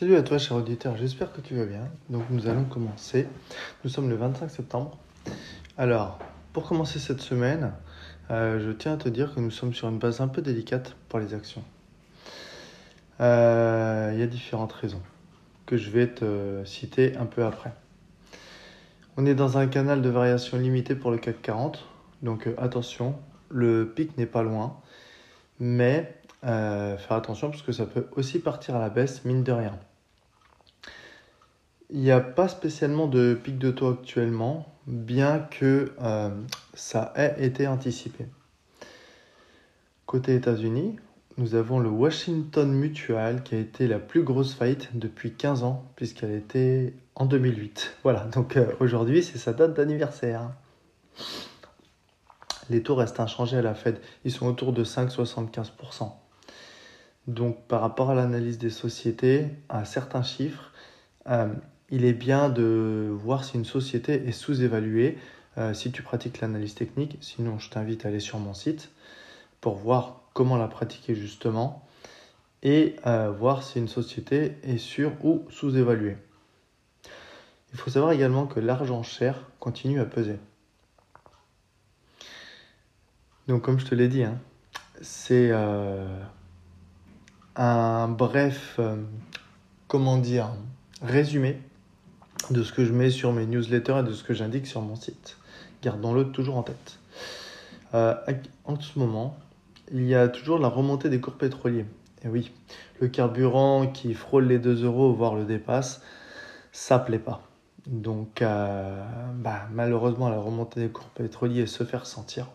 Salut 0.00 0.16
à 0.16 0.22
toi, 0.22 0.38
cher 0.38 0.56
auditeur, 0.56 0.96
j'espère 0.96 1.30
que 1.30 1.42
tu 1.42 1.54
vas 1.54 1.66
bien. 1.66 1.86
Donc, 2.08 2.22
nous 2.30 2.46
allons 2.46 2.64
commencer. 2.64 3.26
Nous 3.84 3.90
sommes 3.90 4.08
le 4.08 4.16
25 4.16 4.48
septembre. 4.50 4.96
Alors, 5.76 6.18
pour 6.54 6.66
commencer 6.66 6.98
cette 6.98 7.20
semaine, 7.20 7.74
euh, 8.30 8.58
je 8.64 8.70
tiens 8.70 8.94
à 8.94 8.96
te 8.96 9.10
dire 9.10 9.34
que 9.34 9.40
nous 9.40 9.50
sommes 9.50 9.74
sur 9.74 9.90
une 9.90 9.98
base 9.98 10.22
un 10.22 10.28
peu 10.28 10.40
délicate 10.40 10.96
pour 11.10 11.18
les 11.18 11.34
actions. 11.34 11.62
Euh, 13.20 14.10
il 14.14 14.20
y 14.20 14.22
a 14.22 14.26
différentes 14.26 14.72
raisons 14.72 15.02
que 15.66 15.76
je 15.76 15.90
vais 15.90 16.06
te 16.06 16.64
citer 16.64 17.14
un 17.18 17.26
peu 17.26 17.44
après. 17.44 17.74
On 19.18 19.26
est 19.26 19.34
dans 19.34 19.58
un 19.58 19.66
canal 19.66 20.00
de 20.00 20.08
variation 20.08 20.56
limitée 20.56 20.94
pour 20.94 21.10
le 21.10 21.18
CAC 21.18 21.42
40, 21.42 21.86
donc 22.22 22.46
euh, 22.46 22.54
attention, 22.56 23.16
le 23.50 23.92
pic 23.94 24.16
n'est 24.16 24.24
pas 24.24 24.42
loin, 24.42 24.80
mais 25.58 26.16
euh, 26.46 26.96
faire 26.96 27.18
attention 27.18 27.50
parce 27.50 27.60
que 27.60 27.72
ça 27.72 27.84
peut 27.84 28.06
aussi 28.16 28.38
partir 28.38 28.76
à 28.76 28.78
la 28.78 28.88
baisse, 28.88 29.26
mine 29.26 29.44
de 29.44 29.52
rien. 29.52 29.78
Il 31.92 32.00
n'y 32.00 32.12
a 32.12 32.20
pas 32.20 32.46
spécialement 32.46 33.08
de 33.08 33.34
pic 33.34 33.58
de 33.58 33.72
taux 33.72 33.88
actuellement, 33.88 34.72
bien 34.86 35.40
que 35.40 35.92
euh, 36.00 36.30
ça 36.72 37.12
ait 37.16 37.34
été 37.44 37.66
anticipé. 37.66 38.26
Côté 40.06 40.36
États-Unis, 40.36 40.96
nous 41.36 41.56
avons 41.56 41.80
le 41.80 41.88
Washington 41.88 42.70
Mutual 42.72 43.42
qui 43.42 43.56
a 43.56 43.58
été 43.58 43.88
la 43.88 43.98
plus 43.98 44.22
grosse 44.22 44.54
faillite 44.54 44.90
depuis 44.94 45.32
15 45.32 45.64
ans, 45.64 45.84
puisqu'elle 45.96 46.32
était 46.32 46.94
en 47.16 47.26
2008. 47.26 47.96
Voilà, 48.04 48.24
donc 48.24 48.56
euh, 48.56 48.66
aujourd'hui 48.78 49.24
c'est 49.24 49.38
sa 49.38 49.52
date 49.52 49.74
d'anniversaire. 49.74 50.50
Les 52.68 52.84
taux 52.84 52.94
restent 52.94 53.18
inchangés 53.18 53.56
à 53.56 53.62
la 53.62 53.74
Fed, 53.74 54.00
ils 54.24 54.30
sont 54.30 54.46
autour 54.46 54.72
de 54.72 54.84
5,75%. 54.84 56.12
Donc 57.26 57.66
par 57.66 57.80
rapport 57.80 58.10
à 58.10 58.14
l'analyse 58.14 58.58
des 58.58 58.70
sociétés, 58.70 59.48
à 59.68 59.84
certains 59.84 60.22
chiffres, 60.22 60.70
euh, 61.28 61.48
il 61.90 62.04
est 62.04 62.12
bien 62.12 62.48
de 62.48 63.08
voir 63.10 63.44
si 63.44 63.56
une 63.56 63.64
société 63.64 64.26
est 64.26 64.32
sous-évaluée, 64.32 65.18
euh, 65.58 65.74
si 65.74 65.90
tu 65.90 66.02
pratiques 66.02 66.40
l'analyse 66.40 66.74
technique. 66.74 67.18
Sinon, 67.20 67.58
je 67.58 67.70
t'invite 67.70 68.04
à 68.04 68.08
aller 68.08 68.20
sur 68.20 68.38
mon 68.38 68.54
site 68.54 68.90
pour 69.60 69.74
voir 69.74 70.20
comment 70.32 70.56
la 70.56 70.68
pratiquer 70.68 71.14
justement 71.14 71.84
et 72.62 72.96
euh, 73.06 73.30
voir 73.30 73.62
si 73.62 73.78
une 73.78 73.88
société 73.88 74.56
est 74.62 74.78
sur 74.78 75.12
ou 75.24 75.44
sous-évaluée. 75.50 76.16
Il 77.72 77.78
faut 77.78 77.90
savoir 77.90 78.12
également 78.12 78.46
que 78.46 78.60
l'argent 78.60 79.02
cher 79.02 79.48
continue 79.58 80.00
à 80.00 80.04
peser. 80.04 80.36
Donc 83.48 83.62
comme 83.62 83.80
je 83.80 83.86
te 83.86 83.94
l'ai 83.94 84.08
dit, 84.08 84.22
hein, 84.22 84.38
c'est 85.00 85.50
un 87.56 88.08
bref, 88.08 88.76
euh, 88.78 88.96
comment 89.88 90.18
dire, 90.18 90.50
résumé 91.02 91.60
de 92.50 92.62
ce 92.62 92.72
que 92.72 92.84
je 92.84 92.92
mets 92.92 93.10
sur 93.10 93.32
mes 93.32 93.46
newsletters 93.46 94.00
et 94.00 94.02
de 94.02 94.12
ce 94.12 94.24
que 94.24 94.34
j'indique 94.34 94.66
sur 94.66 94.80
mon 94.80 94.96
site. 94.96 95.36
Gardons-le 95.82 96.30
toujours 96.30 96.56
en 96.56 96.62
tête. 96.62 96.98
Euh, 97.94 98.14
en 98.64 98.78
ce 98.78 98.98
moment, 98.98 99.36
il 99.92 100.06
y 100.06 100.14
a 100.14 100.28
toujours 100.28 100.58
la 100.58 100.68
remontée 100.68 101.08
des 101.08 101.20
cours 101.20 101.34
pétroliers. 101.34 101.86
Et 102.22 102.28
oui, 102.28 102.52
le 103.00 103.08
carburant 103.08 103.86
qui 103.86 104.14
frôle 104.14 104.46
les 104.46 104.58
2 104.58 104.84
euros, 104.84 105.12
voire 105.12 105.34
le 105.34 105.44
dépasse, 105.44 106.02
ça 106.72 106.98
plaît 106.98 107.18
pas. 107.18 107.42
Donc, 107.86 108.42
euh, 108.42 109.04
bah, 109.36 109.66
malheureusement, 109.72 110.28
la 110.28 110.38
remontée 110.38 110.80
des 110.80 110.88
cours 110.90 111.08
pétroliers 111.08 111.66
se 111.66 111.84
fait 111.84 111.96
ressentir. 111.96 112.46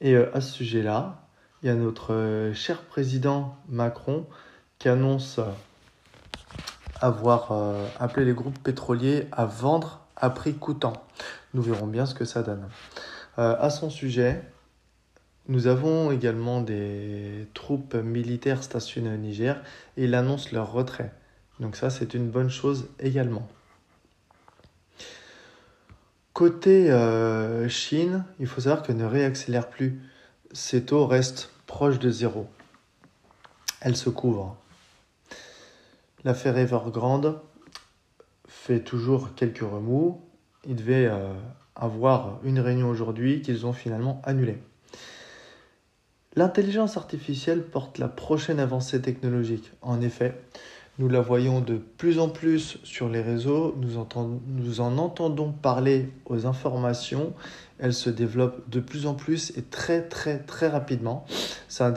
Et 0.00 0.16
à 0.16 0.40
ce 0.40 0.52
sujet-là, 0.52 1.20
il 1.62 1.66
y 1.66 1.70
a 1.70 1.74
notre 1.74 2.14
euh, 2.14 2.54
cher 2.54 2.82
président 2.82 3.56
Macron 3.68 4.26
qui 4.78 4.88
annonce 4.88 5.38
euh, 5.38 5.44
avoir 7.00 7.52
euh, 7.52 7.86
appelé 7.98 8.26
les 8.26 8.32
groupes 8.32 8.58
pétroliers 8.62 9.26
à 9.32 9.44
vendre 9.46 10.00
à 10.16 10.30
prix 10.30 10.54
coûtant. 10.54 10.92
Nous 11.54 11.62
verrons 11.62 11.86
bien 11.86 12.06
ce 12.06 12.14
que 12.14 12.24
ça 12.24 12.42
donne. 12.42 12.68
à 13.36 13.70
son 13.70 13.88
sujet, 13.88 14.42
nous 15.48 15.66
avons 15.66 16.12
également 16.12 16.60
des 16.60 17.48
troupes 17.54 17.94
militaires 17.94 18.62
stationnées 18.62 19.14
au 19.14 19.16
Niger 19.16 19.62
et 19.96 20.04
il 20.04 20.14
annonce 20.14 20.52
leur 20.52 20.70
retrait. 20.72 21.12
Donc 21.58 21.74
ça, 21.74 21.88
c'est 21.88 22.12
une 22.12 22.28
bonne 22.28 22.50
chose 22.50 22.88
également. 23.00 23.48
Côté 26.34 26.90
Chine, 27.68 28.24
il 28.38 28.46
faut 28.46 28.60
savoir 28.60 28.82
que 28.82 28.92
ne 28.92 29.04
réaccélère 29.06 29.70
plus 29.70 30.00
ces 30.52 30.84
taux 30.84 31.06
restent 31.06 31.50
proches 31.66 31.98
de 31.98 32.10
zéro. 32.10 32.46
Elles 33.80 33.96
se 33.96 34.10
couvrent. 34.10 34.56
L'affaire 36.24 36.58
Evergrande 36.58 37.40
fait 38.46 38.80
toujours 38.80 39.34
quelques 39.34 39.60
remous. 39.60 40.20
Il 40.66 40.76
devait 40.76 41.06
euh, 41.06 41.32
avoir 41.74 42.40
une 42.44 42.60
réunion 42.60 42.88
aujourd'hui 42.88 43.40
qu'ils 43.40 43.64
ont 43.64 43.72
finalement 43.72 44.20
annulée. 44.24 44.58
L'intelligence 46.36 46.96
artificielle 46.96 47.62
porte 47.64 47.98
la 47.98 48.08
prochaine 48.08 48.60
avancée 48.60 49.00
technologique. 49.00 49.72
En 49.82 50.00
effet, 50.00 50.40
nous 50.98 51.08
la 51.08 51.20
voyons 51.20 51.60
de 51.60 51.76
plus 51.76 52.18
en 52.18 52.28
plus 52.28 52.78
sur 52.84 53.08
les 53.08 53.22
réseaux, 53.22 53.74
nous, 53.78 54.06
nous 54.46 54.80
en 54.80 54.98
entendons 54.98 55.50
parler 55.50 56.10
aux 56.26 56.46
informations, 56.46 57.32
elle 57.78 57.94
se 57.94 58.10
développe 58.10 58.68
de 58.68 58.80
plus 58.80 59.06
en 59.06 59.14
plus 59.14 59.56
et 59.56 59.62
très 59.62 60.02
très 60.02 60.38
très 60.40 60.68
rapidement. 60.68 61.24
C'est 61.68 61.84
un, 61.84 61.94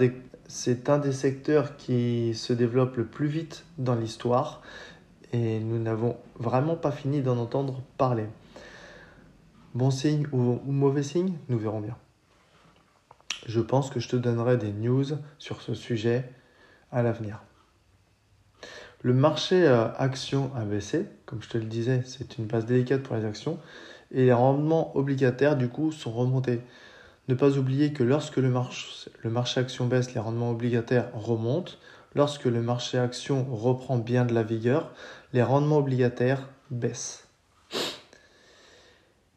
un 0.87 0.97
des 0.99 1.11
secteurs 1.11 1.77
qui 1.77 2.33
se 2.35 2.53
développe 2.53 2.97
le 2.97 3.05
plus 3.05 3.27
vite 3.27 3.65
dans 3.77 3.95
l'histoire 3.95 4.61
et 5.31 5.59
nous 5.59 5.79
n'avons 5.79 6.17
vraiment 6.35 6.75
pas 6.75 6.91
fini 6.91 7.21
d'en 7.21 7.37
entendre 7.37 7.81
parler. 7.97 8.27
Bon 9.73 9.89
signe 9.89 10.27
ou, 10.31 10.59
mauvais 10.65 11.01
signe, 11.01 11.33
nous 11.49 11.57
verrons 11.57 11.81
bien. 11.81 11.97
Je 13.47 13.59
pense 13.59 13.89
que 13.89 13.99
je 13.99 14.07
te 14.07 14.15
donnerai 14.15 14.57
des 14.57 14.71
news 14.71 15.05
sur 15.39 15.61
ce 15.61 15.73
sujet 15.73 16.29
à 16.91 17.01
l'avenir. 17.01 17.41
Le 19.01 19.13
marché 19.13 19.67
euh, 19.67 19.91
action 19.97 20.51
a 20.55 20.63
baissé, 20.63 21.07
comme 21.25 21.41
je 21.41 21.49
te 21.49 21.57
le 21.57 21.65
disais, 21.65 22.03
c'est 22.05 22.37
une 22.37 22.45
base 22.45 22.65
délicate 22.65 23.01
pour 23.01 23.15
les 23.17 23.25
actions, 23.25 23.59
et 24.11 24.25
les 24.25 24.33
rendements 24.33 24.95
obligataires 24.95 25.57
du 25.57 25.67
coup 25.67 25.91
sont 25.91 26.11
remontés. 26.11 26.61
Ne 27.29 27.35
pas 27.35 27.57
oublier 27.57 27.93
que 27.93 28.03
lorsque 28.03 28.37
le 28.37 28.49
marché, 28.49 29.59
action 29.59 29.87
baisse, 29.87 30.13
les 30.13 30.19
rendements 30.19 30.51
obligataires 30.51 31.09
remontent. 31.13 31.73
Lorsque 32.15 32.45
le 32.45 32.61
marché 32.61 32.97
action 32.97 33.45
reprend 33.55 33.97
bien 33.97 34.25
de 34.25 34.33
la 34.33 34.43
vigueur, 34.43 34.93
les 35.31 35.41
rendements 35.41 35.77
obligataires 35.77 36.49
baissent. 36.69 37.27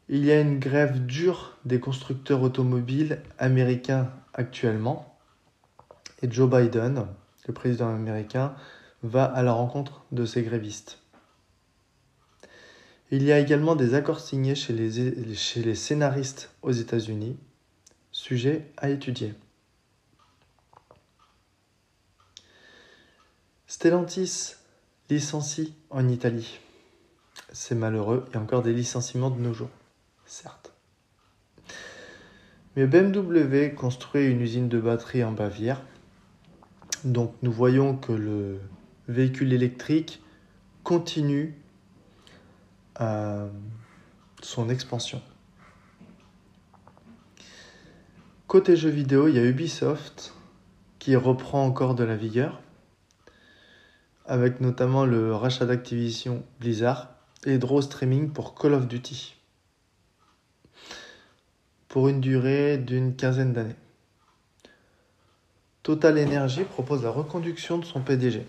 Il 0.09 0.23
y 0.23 0.31
a 0.31 0.39
une 0.39 0.59
grève 0.59 1.05
dure 1.05 1.57
des 1.65 1.79
constructeurs 1.79 2.41
automobiles 2.41 3.21
américains 3.39 4.11
actuellement. 4.33 5.17
Et 6.21 6.31
Joe 6.31 6.49
Biden, 6.49 7.07
le 7.47 7.53
président 7.53 7.89
américain, 7.89 8.53
va 9.01 9.25
à 9.25 9.43
la 9.43 9.53
rencontre 9.53 10.05
de 10.11 10.25
ces 10.25 10.43
grévistes. 10.43 10.99
Il 13.11 13.23
y 13.23 13.31
a 13.31 13.39
également 13.39 13.75
des 13.75 13.93
accords 13.93 14.19
signés 14.19 14.55
chez 14.55 14.73
les 14.73 15.75
scénaristes 15.75 16.51
aux 16.61 16.71
États-Unis, 16.71 17.37
sujet 18.17 18.65
à 18.77 18.89
étudier. 18.89 19.35
Stellantis 23.67 24.55
licencie 25.07 25.75
en 25.91 26.09
Italie. 26.09 26.59
C'est 27.51 27.75
malheureux, 27.75 28.25
il 28.29 28.33
y 28.33 28.37
a 28.37 28.41
encore 28.41 28.63
des 28.63 28.73
licenciements 28.73 29.29
de 29.29 29.39
nos 29.39 29.53
jours, 29.53 29.69
certes. 30.25 30.73
Mais 32.75 32.87
BMW 32.87 33.75
construit 33.75 34.25
une 34.25 34.41
usine 34.41 34.67
de 34.67 34.79
batterie 34.79 35.23
en 35.23 35.31
Bavière. 35.31 35.83
Donc 37.03 37.35
nous 37.43 37.51
voyons 37.51 37.95
que 37.95 38.13
le 38.13 38.59
véhicule 39.07 39.53
électrique 39.53 40.23
continue 40.83 41.55
euh, 42.99 43.47
son 44.41 44.69
expansion. 44.69 45.21
Côté 48.47 48.75
jeux 48.75 48.89
vidéo, 48.89 49.27
il 49.27 49.35
y 49.35 49.39
a 49.39 49.43
Ubisoft 49.43 50.33
qui 50.99 51.15
reprend 51.15 51.65
encore 51.65 51.95
de 51.95 52.03
la 52.03 52.15
vigueur, 52.15 52.61
avec 54.25 54.61
notamment 54.61 55.05
le 55.05 55.35
rachat 55.35 55.65
d'Activision 55.65 56.43
Blizzard 56.59 57.09
et 57.45 57.57
Draw 57.57 57.81
Streaming 57.81 58.29
pour 58.29 58.55
Call 58.55 58.73
of 58.73 58.87
Duty, 58.87 59.35
pour 61.87 62.07
une 62.07 62.21
durée 62.21 62.77
d'une 62.77 63.15
quinzaine 63.15 63.53
d'années. 63.53 63.75
Total 65.83 66.17
Energy 66.17 66.63
propose 66.63 67.03
la 67.03 67.11
reconduction 67.11 67.77
de 67.77 67.85
son 67.85 68.01
PDG 68.01 68.45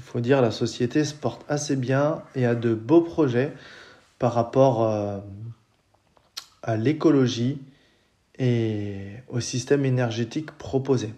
il 0.00 0.02
faut 0.02 0.20
dire, 0.20 0.40
la 0.40 0.50
société 0.50 1.04
se 1.04 1.14
porte 1.14 1.44
assez 1.46 1.76
bien 1.76 2.22
et 2.34 2.46
a 2.46 2.54
de 2.54 2.74
beaux 2.74 3.02
projets 3.02 3.52
par 4.18 4.32
rapport 4.32 4.82
euh, 4.82 5.18
à 6.62 6.76
l'écologie 6.76 7.58
et 8.40 9.22
au 9.28 9.38
système 9.38 9.84
énergétique 9.84 10.50
proposé. 10.52 11.12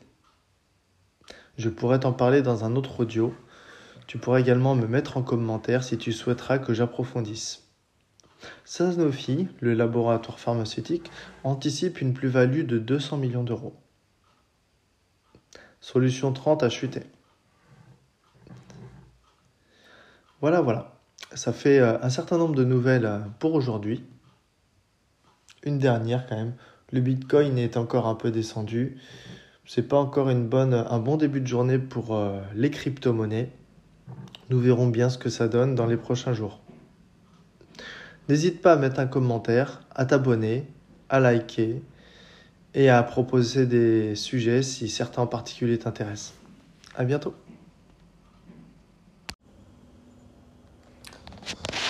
Je 1.57 1.69
pourrais 1.69 2.01
t'en 2.01 2.13
parler 2.13 2.43
dans 2.43 2.65
un 2.65 2.75
autre 2.75 3.01
audio. 3.01 3.33
Tu 4.09 4.19
pourras 4.19 4.41
également 4.41 4.75
me 4.75 4.89
mettre 4.89 5.17
en 5.17 5.23
commentaire 5.23 5.85
si 5.85 5.97
tu 5.97 6.13
souhaiteras 6.13 6.59
que 6.59 6.75
j'approfondisse. 6.75 7.69
Sanofi, 8.65 9.47
le 9.61 9.73
laboratoire 9.73 10.41
pharmaceutique, 10.41 11.13
anticipe 11.45 12.01
une 12.01 12.13
plus-value 12.13 12.67
de 12.67 12.79
200 12.79 13.19
millions 13.19 13.45
d'euros. 13.45 13.77
Solution 15.81 16.33
30 16.33 16.65
a 16.65 16.69
chuté. 16.69 17.03
Voilà, 20.41 20.61
voilà. 20.61 20.99
Ça 21.35 21.53
fait 21.53 21.79
euh, 21.79 21.99
un 22.03 22.11
certain 22.11 22.37
nombre 22.37 22.57
de 22.57 22.65
nouvelles 22.65 23.07
euh, 23.07 23.21
pour 23.39 23.55
aujourd'hui. 23.55 24.05
Une 25.63 25.79
dernière 25.79 26.27
quand 26.27 26.35
même. 26.35 26.57
Le 26.93 27.01
Bitcoin 27.01 27.57
est 27.57 27.79
encore 27.79 28.07
un 28.07 28.15
peu 28.15 28.31
descendu. 28.31 28.99
C'est 29.65 29.89
pas 29.89 29.97
encore 29.97 30.29
une 30.29 30.47
bonne, 30.47 30.75
un 30.75 30.99
bon 30.99 31.17
début 31.17 31.41
de 31.41 31.47
journée 31.47 31.79
pour 31.79 32.15
euh, 32.15 32.39
les 32.55 32.71
crypto-monnaies. 32.71 33.51
Nous 34.51 34.61
verrons 34.61 34.89
bien 34.89 35.09
ce 35.09 35.17
que 35.17 35.31
ça 35.31 35.49
donne 35.49 35.75
dans 35.75 35.87
les 35.87 35.97
prochains 35.97 36.35
jours. 36.35 36.61
N'hésite 38.29 38.61
pas 38.61 38.75
à 38.75 38.77
mettre 38.77 39.01
un 39.01 39.07
commentaire, 39.07 39.81
à 39.95 40.05
t'abonner, 40.05 40.67
à 41.09 41.19
liker 41.19 41.83
et 42.75 42.91
à 42.91 43.03
proposer 43.03 43.65
des 43.65 44.15
sujets 44.15 44.63
si 44.63 44.91
certains 44.91 45.23
en 45.23 45.27
particulier 45.27 45.79
t'intéressent. 45.79 46.35
À 46.95 47.05
bientôt. 47.05 47.35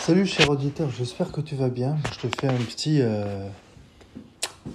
Salut 0.00 0.26
cher 0.26 0.48
auditeur, 0.48 0.90
j'espère 0.90 1.32
que 1.32 1.40
tu 1.40 1.56
vas 1.56 1.70
bien. 1.70 1.96
Je 2.12 2.28
te 2.28 2.40
fais 2.40 2.48
un 2.48 2.56
petit, 2.56 2.98
euh, 3.00 3.48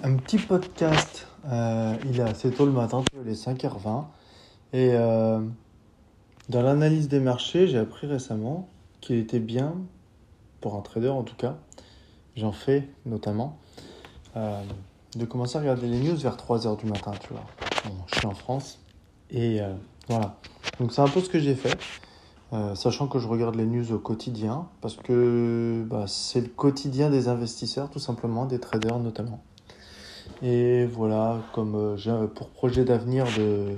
un 0.03 0.15
petit 0.15 0.37
podcast. 0.37 1.27
Euh, 1.45 1.95
il 2.05 2.19
est 2.19 2.23
assez 2.23 2.51
tôt 2.51 2.65
le 2.65 2.71
matin, 2.71 3.03
il 3.23 3.31
est 3.31 3.45
5h20. 3.45 4.05
Et 4.73 4.91
euh, 4.91 5.39
dans 6.49 6.61
l'analyse 6.61 7.07
des 7.07 7.19
marchés, 7.19 7.67
j'ai 7.67 7.77
appris 7.77 8.07
récemment 8.07 8.67
qu'il 9.01 9.17
était 9.17 9.39
bien, 9.39 9.75
pour 10.61 10.75
un 10.75 10.81
trader 10.81 11.09
en 11.09 11.23
tout 11.23 11.35
cas, 11.35 11.57
j'en 12.35 12.51
fais 12.51 12.89
notamment, 13.05 13.57
de 14.35 15.25
commencer 15.25 15.57
à 15.57 15.61
regarder 15.61 15.87
les 15.87 15.99
news 15.99 16.15
vers 16.15 16.35
3h 16.35 16.77
du 16.77 16.85
matin, 16.85 17.11
tu 17.19 17.33
vois. 17.33 17.43
je 18.07 18.17
suis 18.17 18.27
en 18.27 18.35
France. 18.35 18.79
Et 19.31 19.59
voilà. 20.07 20.37
Donc 20.79 20.91
c'est 20.91 21.01
un 21.01 21.07
peu 21.07 21.21
ce 21.21 21.29
que 21.29 21.39
j'ai 21.39 21.55
fait. 21.55 21.77
Euh, 22.53 22.75
sachant 22.75 23.07
que 23.07 23.19
je 23.19 23.27
regarde 23.27 23.55
les 23.55 23.65
news 23.65 23.91
au 23.91 23.99
quotidien, 23.99 24.67
parce 24.79 24.95
que 24.95 25.85
bah, 25.89 26.05
c'est 26.07 26.39
le 26.39 26.47
quotidien 26.47 27.09
des 27.09 27.27
investisseurs, 27.27 27.89
tout 27.89 27.99
simplement, 27.99 28.45
des 28.45 28.59
traders 28.59 28.99
notamment. 28.99 29.43
Et 30.41 30.85
voilà, 30.85 31.39
comme 31.53 31.75
euh, 31.75 31.97
j'ai 31.97 32.13
pour 32.35 32.49
projet 32.49 32.85
d'avenir 32.85 33.25
de 33.37 33.75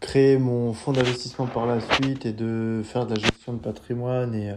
créer 0.00 0.38
mon 0.38 0.72
fonds 0.72 0.92
d'investissement 0.92 1.46
par 1.46 1.66
la 1.66 1.80
suite 1.80 2.26
et 2.26 2.32
de 2.32 2.82
faire 2.84 3.06
de 3.06 3.14
la 3.14 3.20
gestion 3.20 3.52
de 3.52 3.58
patrimoine 3.58 4.34
et 4.34 4.50
euh, 4.50 4.56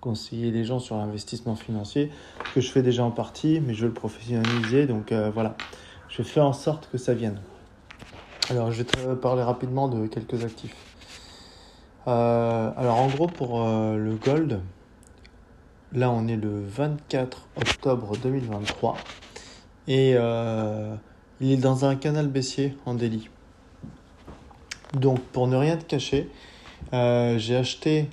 conseiller 0.00 0.50
les 0.50 0.64
gens 0.64 0.78
sur 0.78 0.96
l'investissement 0.96 1.54
financier, 1.54 2.10
que 2.54 2.60
je 2.60 2.70
fais 2.70 2.82
déjà 2.82 3.04
en 3.04 3.10
partie, 3.10 3.60
mais 3.60 3.74
je 3.74 3.82
veux 3.82 3.88
le 3.88 3.94
professionnaliser, 3.94 4.86
donc 4.86 5.12
voilà, 5.12 5.56
je 6.08 6.22
fais 6.22 6.40
en 6.40 6.52
sorte 6.52 6.88
que 6.90 6.98
ça 6.98 7.14
vienne. 7.14 7.40
Alors, 8.50 8.72
je 8.72 8.78
vais 8.78 8.84
te 8.84 9.14
parler 9.14 9.42
rapidement 9.42 9.88
de 9.88 10.06
quelques 10.06 10.44
actifs. 10.44 10.74
Euh, 12.08 12.70
alors 12.74 12.96
en 12.96 13.08
gros 13.08 13.26
pour 13.26 13.62
euh, 13.62 13.96
le 13.98 14.14
gold, 14.14 14.60
là 15.92 16.10
on 16.10 16.26
est 16.26 16.36
le 16.36 16.64
24 16.64 17.48
octobre 17.56 18.16
2023 18.22 18.96
et 19.88 20.12
euh, 20.14 20.94
il 21.40 21.50
est 21.50 21.56
dans 21.56 21.84
un 21.84 21.96
canal 21.96 22.28
baissier 22.28 22.76
en 22.86 22.94
délit. 22.94 23.28
Donc 24.94 25.20
pour 25.20 25.48
ne 25.48 25.56
rien 25.56 25.76
te 25.76 25.84
cacher, 25.84 26.30
j'ai 26.92 27.56
acheté 27.56 28.08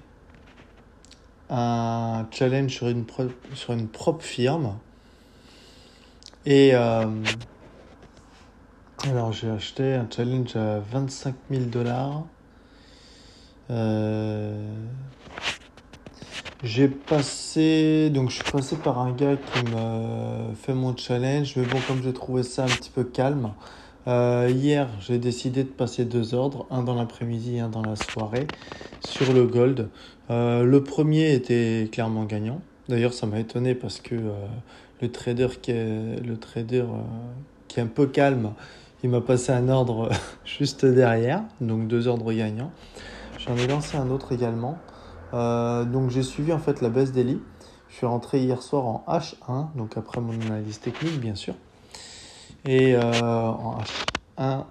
un 1.50 2.28
challenge 2.32 2.72
sur 2.72 2.88
une, 2.88 3.06
sur 3.54 3.74
une 3.74 3.88
propre 3.88 4.26
firme 4.26 4.78
et 6.46 6.74
alors 6.74 7.14
j'ai 9.32 9.50
acheté 9.50 9.94
un 9.94 10.08
challenge 10.14 10.56
à 10.56 10.80
25 10.80 11.36
000 11.52 11.66
dollars 11.66 12.24
euh, 13.72 14.76
j'ai 16.66 16.88
passé, 16.88 18.10
donc 18.10 18.32
je 18.32 18.36
suis 18.42 18.52
passé 18.52 18.76
par 18.76 19.00
un 19.00 19.12
gars 19.12 19.36
qui 19.36 19.72
m'a 19.72 20.50
fait 20.56 20.74
mon 20.74 20.98
challenge, 20.98 21.54
mais 21.56 21.64
bon, 21.64 21.78
comme 21.88 22.02
j'ai 22.02 22.12
trouvé 22.12 22.42
ça 22.42 22.64
un 22.64 22.68
petit 22.68 22.90
peu 22.90 23.04
calme, 23.04 23.54
euh, 24.08 24.52
hier 24.52 24.88
j'ai 25.00 25.20
décidé 25.20 25.64
de 25.64 25.70
passer 25.70 26.06
deux 26.06 26.34
ordres, 26.34 26.66
un 26.72 26.82
dans 26.82 26.96
l'après-midi 26.96 27.58
et 27.58 27.60
un 27.60 27.70
dans 27.70 27.84
la 27.84 27.96
soirée, 27.96 28.48
sur 29.08 29.32
le 29.32 29.46
gold. 29.46 29.90
Euh, 30.32 30.64
le 30.64 30.84
premier 30.84 31.34
était 31.36 31.88
clairement 31.92 32.24
gagnant. 32.24 32.62
D'ailleurs, 32.90 33.14
ça 33.14 33.28
m'a 33.28 33.40
étonné 33.40 33.76
parce 33.76 34.00
que 34.00 34.16
le 35.02 35.12
trader 35.12 35.50
qui 35.62 35.70
est, 35.70 36.20
le 36.20 36.38
trader 36.38 36.86
qui 37.68 37.80
est 37.80 37.84
un 37.84 37.88
peu 37.88 38.08
calme, 38.08 38.54
il 39.04 39.12
m'a 39.12 39.22
passé 39.22 39.52
un 39.52 39.70
ordre 39.70 40.10
juste 40.46 40.84
derrière, 40.84 41.44
donc 41.62 41.88
deux 41.88 42.08
ordres 42.08 42.34
gagnants. 42.34 42.72
J'en 43.38 43.56
ai 43.56 43.68
lancé 43.68 43.98
un 43.98 44.10
autre 44.10 44.32
également. 44.32 44.80
Euh, 45.36 45.84
donc 45.84 46.10
j'ai 46.10 46.24
suivi 46.24 46.54
en 46.54 46.60
fait 46.60 46.82
la 46.82 46.90
baisse 46.90 47.12
d'Eli. 47.12 47.42
Je 47.90 47.96
suis 47.96 48.06
rentré 48.06 48.42
hier 48.42 48.62
soir 48.62 48.86
en 48.86 49.04
H1, 49.08 49.68
donc 49.76 49.98
après 49.98 50.22
mon 50.22 50.34
analyse 50.42 50.80
technique 50.80 51.20
bien 51.20 51.36
sûr. 51.36 51.56
Et 52.66 52.96
euh, 52.96 53.02
en 53.02 53.78
H1, 54.38 54.64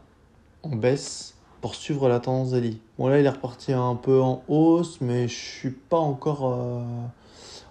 on 0.63 0.77
baisse 0.77 1.35
pour 1.61 1.75
suivre 1.75 2.09
la 2.09 2.21
tendance 2.21 2.51
d'Eli. 2.51 2.81
Bon 2.99 3.09
là 3.09 3.21
il 3.21 3.27
est 3.27 3.31
reparti 3.31 3.73
un 3.73 3.95
peu 3.95 4.21
en 4.21 4.43
hausse, 4.49 5.01
mais 5.01 5.29
je 5.29 5.35
suis 5.35 5.71
pas 5.71 5.99
encore 5.99 6.53
euh, 6.53 6.83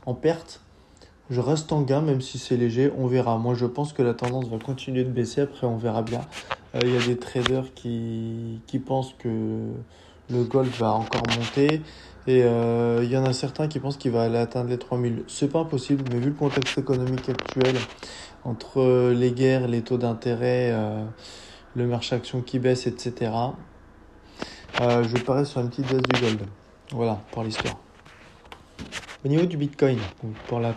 en 0.05 0.13
perte. 0.13 0.61
Je 1.29 1.39
reste 1.39 1.71
en 1.71 1.81
gain, 1.81 2.01
même 2.01 2.21
si 2.21 2.37
c'est 2.37 2.57
léger, 2.57 2.91
on 2.97 3.07
verra. 3.07 3.37
Moi, 3.37 3.55
je 3.55 3.65
pense 3.65 3.93
que 3.93 4.03
la 4.03 4.13
tendance 4.13 4.49
va 4.49 4.59
continuer 4.59 5.05
de 5.05 5.09
baisser. 5.09 5.41
Après, 5.41 5.65
on 5.65 5.77
verra 5.77 6.01
bien. 6.01 6.19
Il 6.83 6.93
y 6.93 6.97
a 6.97 7.07
des 7.07 7.17
traders 7.17 7.73
qui, 7.73 8.59
qui 8.67 8.77
pensent 8.77 9.15
que 9.17 9.69
le 10.29 10.43
gold 10.43 10.69
va 10.71 10.91
encore 10.91 11.23
monter. 11.37 11.81
Et 12.25 12.37
il 12.37 12.43
euh, 12.43 13.03
y 13.03 13.17
en 13.17 13.25
a 13.25 13.33
certains 13.33 13.67
qui 13.67 13.79
pensent 13.79 13.97
qu'il 13.97 14.11
va 14.11 14.23
aller 14.23 14.37
atteindre 14.37 14.69
les 14.69 14.77
3000. 14.77 15.25
C'est 15.27 15.51
pas 15.51 15.59
impossible, 15.59 16.05
mais 16.11 16.19
vu 16.19 16.29
le 16.29 16.35
contexte 16.35 16.77
économique 16.77 17.27
actuel, 17.27 17.75
entre 18.45 19.11
les 19.11 19.31
guerres, 19.31 19.67
les 19.67 19.81
taux 19.81 19.97
d'intérêt, 19.97 20.71
euh, 20.71 21.03
le 21.75 21.85
marché 21.85 22.15
action 22.15 22.41
qui 22.41 22.59
baisse, 22.59 22.87
etc., 22.87 23.31
euh, 24.79 25.03
je 25.03 25.17
parie 25.17 25.45
sur 25.45 25.59
une 25.59 25.69
petite 25.69 25.87
baisse 25.87 26.01
du 26.01 26.21
gold. 26.21 26.39
Voilà 26.91 27.21
pour 27.31 27.43
l'histoire. 27.43 27.77
Au 29.25 29.27
niveau 29.27 29.45
du 29.45 29.57
Bitcoin, 29.57 29.99
pour 30.47 30.59
la 30.59 30.75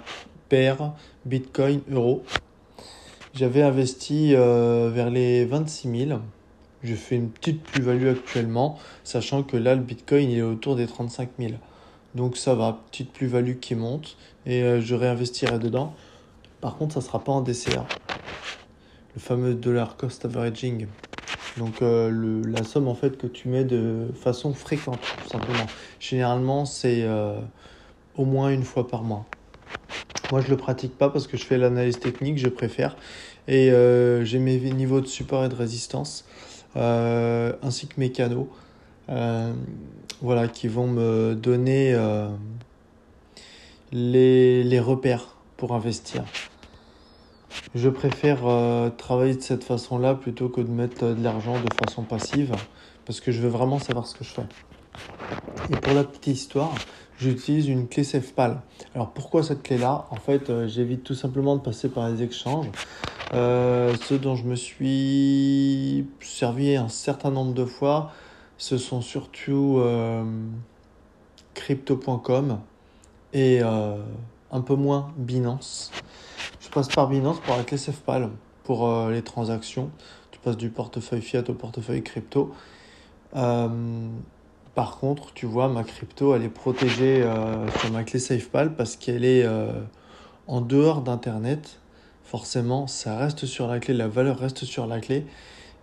paire 0.48 0.92
Bitcoin-Euro, 1.24 2.24
j'avais 3.34 3.62
investi 3.62 4.32
vers 4.34 5.10
les 5.10 5.44
26 5.44 6.06
000. 6.08 6.20
Je 6.86 6.94
fais 6.94 7.16
une 7.16 7.30
petite 7.30 7.64
plus-value 7.64 8.06
actuellement, 8.06 8.78
sachant 9.02 9.42
que 9.42 9.56
là, 9.56 9.74
le 9.74 9.80
Bitcoin 9.80 10.30
est 10.30 10.42
autour 10.42 10.76
des 10.76 10.86
35 10.86 11.30
000. 11.36 11.54
Donc 12.14 12.36
ça 12.36 12.54
va, 12.54 12.78
petite 12.90 13.12
plus-value 13.12 13.56
qui 13.60 13.74
monte 13.74 14.16
et 14.46 14.62
euh, 14.62 14.80
je 14.80 14.94
réinvestirai 14.94 15.58
dedans. 15.58 15.94
Par 16.60 16.76
contre, 16.76 16.94
ça 16.94 17.00
ne 17.00 17.04
sera 17.04 17.24
pas 17.24 17.32
en 17.32 17.40
DCA. 17.40 17.84
Le 19.14 19.20
fameux 19.20 19.54
dollar 19.54 19.96
cost 19.96 20.24
averaging. 20.24 20.86
Donc 21.56 21.82
euh, 21.82 22.42
la 22.46 22.62
somme 22.62 22.86
en 22.86 22.94
fait 22.94 23.18
que 23.18 23.26
tu 23.26 23.48
mets 23.48 23.64
de 23.64 24.06
façon 24.14 24.54
fréquente, 24.54 25.00
tout 25.24 25.28
simplement. 25.28 25.66
Généralement, 25.98 26.66
c'est 26.66 27.02
euh, 27.02 27.40
au 28.16 28.24
moins 28.24 28.50
une 28.50 28.64
fois 28.64 28.86
par 28.86 29.02
mois. 29.02 29.26
Moi, 30.30 30.40
je 30.40 30.50
le 30.50 30.56
pratique 30.56 30.96
pas 30.96 31.10
parce 31.10 31.26
que 31.26 31.36
je 31.36 31.44
fais 31.44 31.58
l'analyse 31.58 31.98
technique, 31.98 32.38
je 32.38 32.48
préfère. 32.48 32.96
Et 33.48 33.70
j'ai 34.24 34.38
mes 34.40 34.58
niveaux 34.58 35.00
de 35.00 35.06
support 35.06 35.44
et 35.44 35.48
de 35.48 35.54
résistance. 35.54 36.24
Euh, 36.76 37.52
ainsi 37.62 37.86
que 37.86 37.98
mes 37.98 38.12
canaux, 38.12 38.50
euh, 39.08 39.52
voilà, 40.20 40.46
qui 40.46 40.68
vont 40.68 40.86
me 40.86 41.34
donner 41.34 41.94
euh, 41.94 42.28
les, 43.92 44.62
les 44.62 44.80
repères 44.80 45.36
pour 45.56 45.74
investir. 45.74 46.24
Je 47.74 47.88
préfère 47.88 48.40
travailler 48.98 49.34
de 49.34 49.40
cette 49.40 49.64
façon-là 49.64 50.14
plutôt 50.14 50.50
que 50.50 50.60
de 50.60 50.70
mettre 50.70 51.14
de 51.14 51.22
l'argent 51.22 51.54
de 51.54 51.86
façon 51.86 52.02
passive 52.02 52.54
parce 53.06 53.20
que 53.20 53.32
je 53.32 53.40
veux 53.40 53.48
vraiment 53.48 53.78
savoir 53.78 54.06
ce 54.06 54.14
que 54.14 54.24
je 54.24 54.30
fais. 54.30 54.46
Et 55.70 55.76
pour 55.76 55.94
la 55.94 56.04
petite 56.04 56.26
histoire, 56.26 56.74
j'utilise 57.18 57.68
une 57.68 57.88
clé 57.88 58.04
SafePal. 58.04 58.60
Alors 58.94 59.12
pourquoi 59.12 59.42
cette 59.42 59.62
clé-là? 59.62 60.06
En 60.10 60.16
fait, 60.16 60.66
j'évite 60.68 61.02
tout 61.02 61.14
simplement 61.14 61.56
de 61.56 61.62
passer 61.62 61.88
par 61.88 62.10
les 62.10 62.22
exchanges 62.22 62.68
euh, 63.34 63.94
ceux 64.04 64.18
dont 64.18 64.36
je 64.36 64.44
me 64.44 64.54
suis 64.54 66.06
servi 66.20 66.76
un 66.76 66.88
certain 66.88 67.30
nombre 67.30 67.54
de 67.54 67.64
fois, 67.64 68.12
ce 68.56 68.78
sont 68.78 69.00
surtout 69.00 69.78
euh, 69.78 70.24
crypto.com 71.54 72.60
et 73.32 73.60
euh, 73.62 73.96
un 74.52 74.60
peu 74.60 74.76
moins 74.76 75.12
Binance. 75.16 75.90
Je 76.60 76.68
passe 76.68 76.88
par 76.88 77.08
Binance 77.08 77.40
pour 77.40 77.54
avec 77.54 77.70
les 77.70 77.78
SafePal 77.78 78.30
pour 78.62 79.08
les 79.08 79.22
transactions. 79.22 79.90
Tu 80.30 80.40
passes 80.40 80.56
du 80.56 80.70
portefeuille 80.70 81.22
fiat 81.22 81.44
au 81.48 81.54
portefeuille 81.54 82.02
crypto. 82.02 82.52
Par 83.32 84.98
contre, 84.98 85.32
tu 85.32 85.46
vois, 85.46 85.68
ma 85.68 85.84
crypto, 85.84 86.34
elle 86.34 86.42
est 86.42 86.48
protégée 86.48 87.24
sur 87.78 87.92
ma 87.92 88.02
clé 88.02 88.18
SafePal 88.18 88.74
parce 88.74 88.96
qu'elle 88.96 89.24
est 89.24 89.46
en 90.48 90.60
dehors 90.60 91.02
d'Internet. 91.02 91.78
Forcément, 92.26 92.86
ça 92.86 93.16
reste 93.16 93.46
sur 93.46 93.68
la 93.68 93.78
clé, 93.78 93.94
la 93.94 94.08
valeur 94.08 94.38
reste 94.38 94.64
sur 94.64 94.86
la 94.86 95.00
clé. 95.00 95.24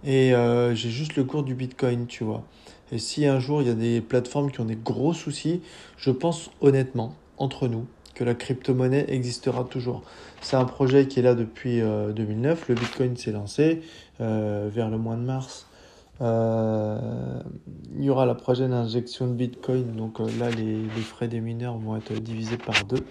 Et 0.05 0.33
j'ai 0.73 0.89
juste 0.89 1.15
le 1.15 1.23
cours 1.23 1.43
du 1.43 1.55
Bitcoin, 1.55 2.07
tu 2.07 2.23
vois. 2.25 2.43
Et 2.91 2.99
si 2.99 3.25
un 3.25 3.39
jour 3.39 3.61
il 3.61 3.67
y 3.67 3.71
a 3.71 3.75
des 3.75 4.01
plateformes 4.01 4.51
qui 4.51 4.59
ont 4.59 4.65
des 4.65 4.75
gros 4.75 5.13
soucis, 5.13 5.61
je 5.97 6.11
pense 6.11 6.51
honnêtement, 6.61 7.15
entre 7.37 7.67
nous, 7.67 7.87
que 8.13 8.23
la 8.23 8.35
crypto-monnaie 8.35 9.05
existera 9.07 9.63
toujours. 9.63 10.03
C'est 10.41 10.55
un 10.55 10.65
projet 10.65 11.07
qui 11.07 11.19
est 11.19 11.23
là 11.23 11.35
depuis 11.35 11.81
2009. 11.81 12.61
Euh, 12.61 12.73
le 12.73 12.79
Bitcoin 12.79 13.17
s'est 13.17 13.31
lancé 13.31 13.81
euh, 14.21 14.69
vers 14.71 14.89
le 14.89 14.97
mois 14.97 15.15
de 15.15 15.21
mars. 15.21 15.67
Euh, 16.21 17.41
il 17.95 18.03
y 18.03 18.09
aura 18.09 18.25
la 18.25 18.35
prochaine 18.35 18.73
injection 18.73 19.27
de 19.27 19.33
Bitcoin. 19.33 19.95
Donc 19.95 20.19
là, 20.19 20.49
les, 20.51 20.75
les, 20.83 21.01
frais 21.01 21.27
des 21.27 21.41
mineurs 21.41 21.77
vont 21.77 21.95
être 21.95 22.13
divisés 22.13 22.57
par 22.57 22.75
deux. 22.85 23.03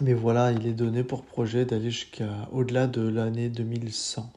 Mais 0.00 0.14
voilà, 0.14 0.52
il 0.52 0.66
est 0.66 0.72
donné 0.72 1.04
pour 1.04 1.22
projet 1.22 1.64
d'aller 1.64 1.90
jusqu'à 1.90 2.48
au-delà 2.52 2.86
de 2.86 3.06
l'année 3.06 3.48
2100. 3.48 4.32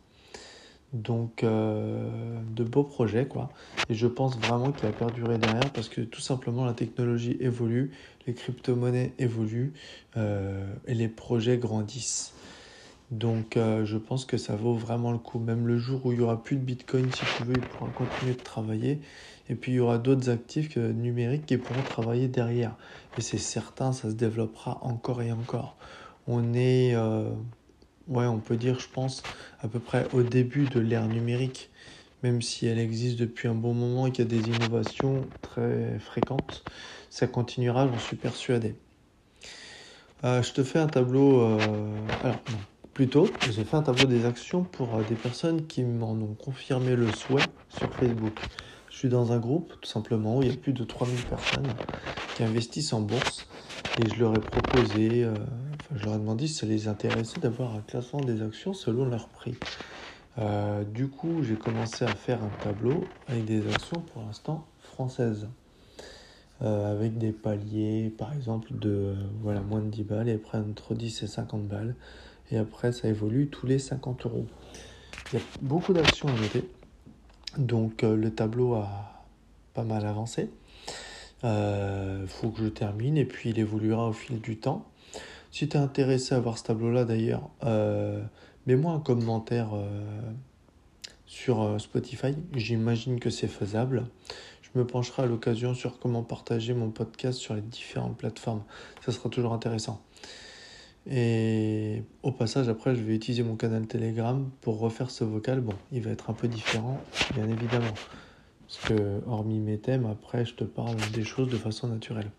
Donc, 0.93 1.43
euh, 1.43 2.39
de 2.55 2.63
beaux 2.63 2.83
projets, 2.83 3.25
quoi. 3.25 3.49
Et 3.89 3.93
je 3.93 4.07
pense 4.07 4.37
vraiment 4.37 4.71
qu'il 4.71 4.87
va 4.87 4.93
perdurer 4.93 5.37
derrière 5.37 5.71
parce 5.73 5.89
que 5.89 6.01
tout 6.01 6.21
simplement 6.21 6.65
la 6.65 6.73
technologie 6.73 7.37
évolue, 7.41 7.91
les 8.25 8.33
crypto-monnaies 8.33 9.11
évoluent 9.19 9.73
euh, 10.15 10.65
et 10.87 10.93
les 10.93 11.09
projets 11.09 11.57
grandissent. 11.57 12.33
Donc, 13.11 13.57
euh, 13.57 13.85
je 13.85 13.97
pense 13.97 14.25
que 14.25 14.37
ça 14.37 14.55
vaut 14.55 14.75
vraiment 14.75 15.11
le 15.11 15.17
coup. 15.17 15.39
Même 15.39 15.67
le 15.67 15.77
jour 15.77 16.05
où 16.05 16.13
il 16.13 16.19
y 16.19 16.21
aura 16.21 16.41
plus 16.41 16.55
de 16.55 16.61
Bitcoin, 16.61 17.11
si 17.11 17.21
tu 17.37 17.43
veux, 17.43 17.55
il 17.55 17.61
pourra 17.61 17.89
continuer 17.91 18.33
de 18.33 18.41
travailler. 18.41 18.99
Et 19.49 19.55
puis, 19.55 19.73
il 19.73 19.75
y 19.75 19.79
aura 19.79 19.97
d'autres 19.97 20.29
actifs 20.29 20.77
numériques 20.77 21.45
qui 21.45 21.57
pourront 21.57 21.83
travailler 21.83 22.27
derrière. 22.27 22.75
Et 23.17 23.21
c'est 23.21 23.37
certain, 23.37 23.93
ça 23.93 24.09
se 24.09 24.15
développera 24.15 24.79
encore 24.83 25.21
et 25.21 25.31
encore. 25.31 25.77
On 26.27 26.53
est 26.53 26.95
ouais, 28.07 28.25
on 28.25 28.39
peut 28.39 28.57
dire, 28.57 28.79
je 28.79 28.89
pense, 28.89 29.25
à 29.59 29.67
peu 29.67 29.79
près 29.79 30.09
au 30.11 30.23
début 30.23 30.67
de 30.67 30.79
l'ère 30.79 31.07
numérique, 31.07 31.71
même 32.23 32.41
si 32.41 32.65
elle 32.67 32.79
existe 32.79 33.19
depuis 33.19 33.47
un 33.47 33.55
bon 33.55 33.73
moment 33.73 34.07
et 34.07 34.11
qu'il 34.11 34.25
y 34.25 34.27
a 34.27 34.29
des 34.29 34.49
innovations 34.49 35.31
très 35.41 35.99
fréquentes, 35.99 36.65
ça 37.09 37.27
continuera, 37.27 37.87
j'en 37.87 37.99
suis 37.99 38.15
persuadé. 38.17 38.75
Euh, 40.23 40.41
je 40.41 40.53
te 40.53 40.63
fais 40.63 40.79
un 40.79 40.87
tableau. 40.87 41.41
Euh, 41.41 42.11
alors, 42.21 42.43
non, 42.49 42.65
plutôt, 42.93 43.39
j'ai 43.45 43.63
fait 43.63 43.75
un 43.77 43.83
tableau 43.83 44.07
des 44.07 44.25
actions 44.25 44.63
pour 44.63 44.95
euh, 44.97 45.03
des 45.03 45.15
personnes 45.15 45.67
qui 45.67 45.83
m'en 45.83 46.13
ont 46.13 46.33
confirmé 46.35 46.95
le 46.95 47.11
souhait 47.11 47.51
sur 47.69 47.93
Facebook. 47.93 48.45
Je 48.97 49.01
suis 49.01 49.09
dans 49.09 49.31
un 49.31 49.37
groupe, 49.37 49.73
tout 49.79 49.87
simplement, 49.87 50.39
où 50.39 50.41
il 50.41 50.47
y 50.47 50.51
a 50.51 50.57
plus 50.57 50.73
de 50.73 50.83
3000 50.83 51.23
personnes 51.25 51.67
qui 52.35 52.41
investissent 52.41 52.93
en 52.93 53.01
bourse 53.01 53.45
et 53.99 54.09
je 54.09 54.19
leur 54.19 54.33
ai 54.33 54.39
proposé, 54.39 55.23
euh, 55.23 55.33
enfin, 55.33 55.95
je 55.97 56.03
leur 56.03 56.15
ai 56.15 56.17
demandé 56.17 56.47
si 56.47 56.55
ça 56.55 56.65
les 56.65 56.87
intéressait 56.87 57.39
d'avoir 57.39 57.75
un 57.75 57.81
classement 57.81 58.21
des 58.21 58.41
actions 58.41 58.73
selon 58.73 59.05
leur 59.05 59.27
prix. 59.27 59.53
Euh, 60.39 60.83
du 60.83 61.09
coup, 61.09 61.43
j'ai 61.43 61.53
commencé 61.53 62.05
à 62.05 62.07
faire 62.07 62.39
un 62.43 62.49
tableau 62.63 63.03
avec 63.27 63.45
des 63.45 63.71
actions 63.71 64.01
pour 64.01 64.23
l'instant 64.23 64.65
françaises. 64.81 65.47
Euh, 66.63 66.91
avec 66.91 67.19
des 67.19 67.33
paliers, 67.33 68.11
par 68.17 68.33
exemple, 68.33 68.69
de 68.71 69.13
voilà, 69.43 69.59
moins 69.59 69.81
de 69.81 69.91
10 69.91 70.05
balles, 70.05 70.27
et 70.27 70.33
après 70.33 70.57
entre 70.57 70.95
10 70.95 71.21
et 71.21 71.27
50 71.27 71.67
balles. 71.67 71.93
Et 72.49 72.57
après, 72.57 72.91
ça 72.91 73.07
évolue 73.07 73.49
tous 73.49 73.67
les 73.67 73.77
50 73.77 74.25
euros. 74.25 74.47
Il 75.31 75.37
y 75.37 75.39
a 75.39 75.45
beaucoup 75.61 75.93
d'actions 75.93 76.29
à 76.29 76.31
noter. 76.31 76.67
Donc, 77.57 78.03
le 78.03 78.29
tableau 78.31 78.75
a 78.75 79.07
pas 79.73 79.83
mal 79.83 80.05
avancé. 80.05 80.49
Il 81.43 81.49
euh, 81.49 82.27
faut 82.27 82.49
que 82.49 82.63
je 82.63 82.67
termine 82.67 83.15
et 83.15 83.25
puis 83.25 83.51
il 83.51 83.59
évoluera 83.59 84.09
au 84.09 84.13
fil 84.13 84.41
du 84.41 84.57
temps. 84.57 84.85
Si 85.51 85.69
tu 85.69 85.77
es 85.77 85.79
intéressé 85.79 86.33
à 86.33 86.39
voir 86.39 86.57
ce 86.57 86.63
tableau-là 86.63 87.05
d'ailleurs, 87.05 87.49
euh, 87.63 88.23
mets-moi 88.65 88.93
un 88.93 88.99
commentaire 88.99 89.69
euh, 89.75 90.19
sur 91.27 91.79
Spotify. 91.79 92.35
J'imagine 92.53 93.19
que 93.19 93.29
c'est 93.29 93.47
faisable. 93.47 94.07
Je 94.63 94.79
me 94.79 94.85
pencherai 94.85 95.23
à 95.23 95.25
l'occasion 95.27 95.75
sur 95.75 95.99
comment 95.99 96.23
partager 96.23 96.73
mon 96.73 96.89
podcast 96.89 97.37
sur 97.37 97.53
les 97.53 97.61
différentes 97.61 98.17
plateformes. 98.17 98.63
Ça 99.05 99.11
sera 99.11 99.29
toujours 99.29 99.53
intéressant. 99.53 100.01
Et 101.09 102.03
au 102.21 102.31
passage, 102.31 102.67
après, 102.67 102.95
je 102.95 103.01
vais 103.01 103.15
utiliser 103.15 103.43
mon 103.43 103.55
canal 103.55 103.87
Telegram 103.87 104.49
pour 104.61 104.79
refaire 104.79 105.09
ce 105.09 105.23
vocal. 105.23 105.61
Bon, 105.61 105.73
il 105.91 106.01
va 106.01 106.11
être 106.11 106.29
un 106.29 106.33
peu 106.33 106.47
différent, 106.47 106.99
bien 107.33 107.47
évidemment. 107.47 107.93
Parce 108.67 108.79
que, 108.87 109.21
hormis 109.25 109.59
mes 109.59 109.77
thèmes, 109.77 110.05
après, 110.05 110.45
je 110.45 110.53
te 110.53 110.65
parle 110.65 110.97
des 111.13 111.23
choses 111.23 111.49
de 111.49 111.57
façon 111.57 111.87
naturelle. 111.87 112.29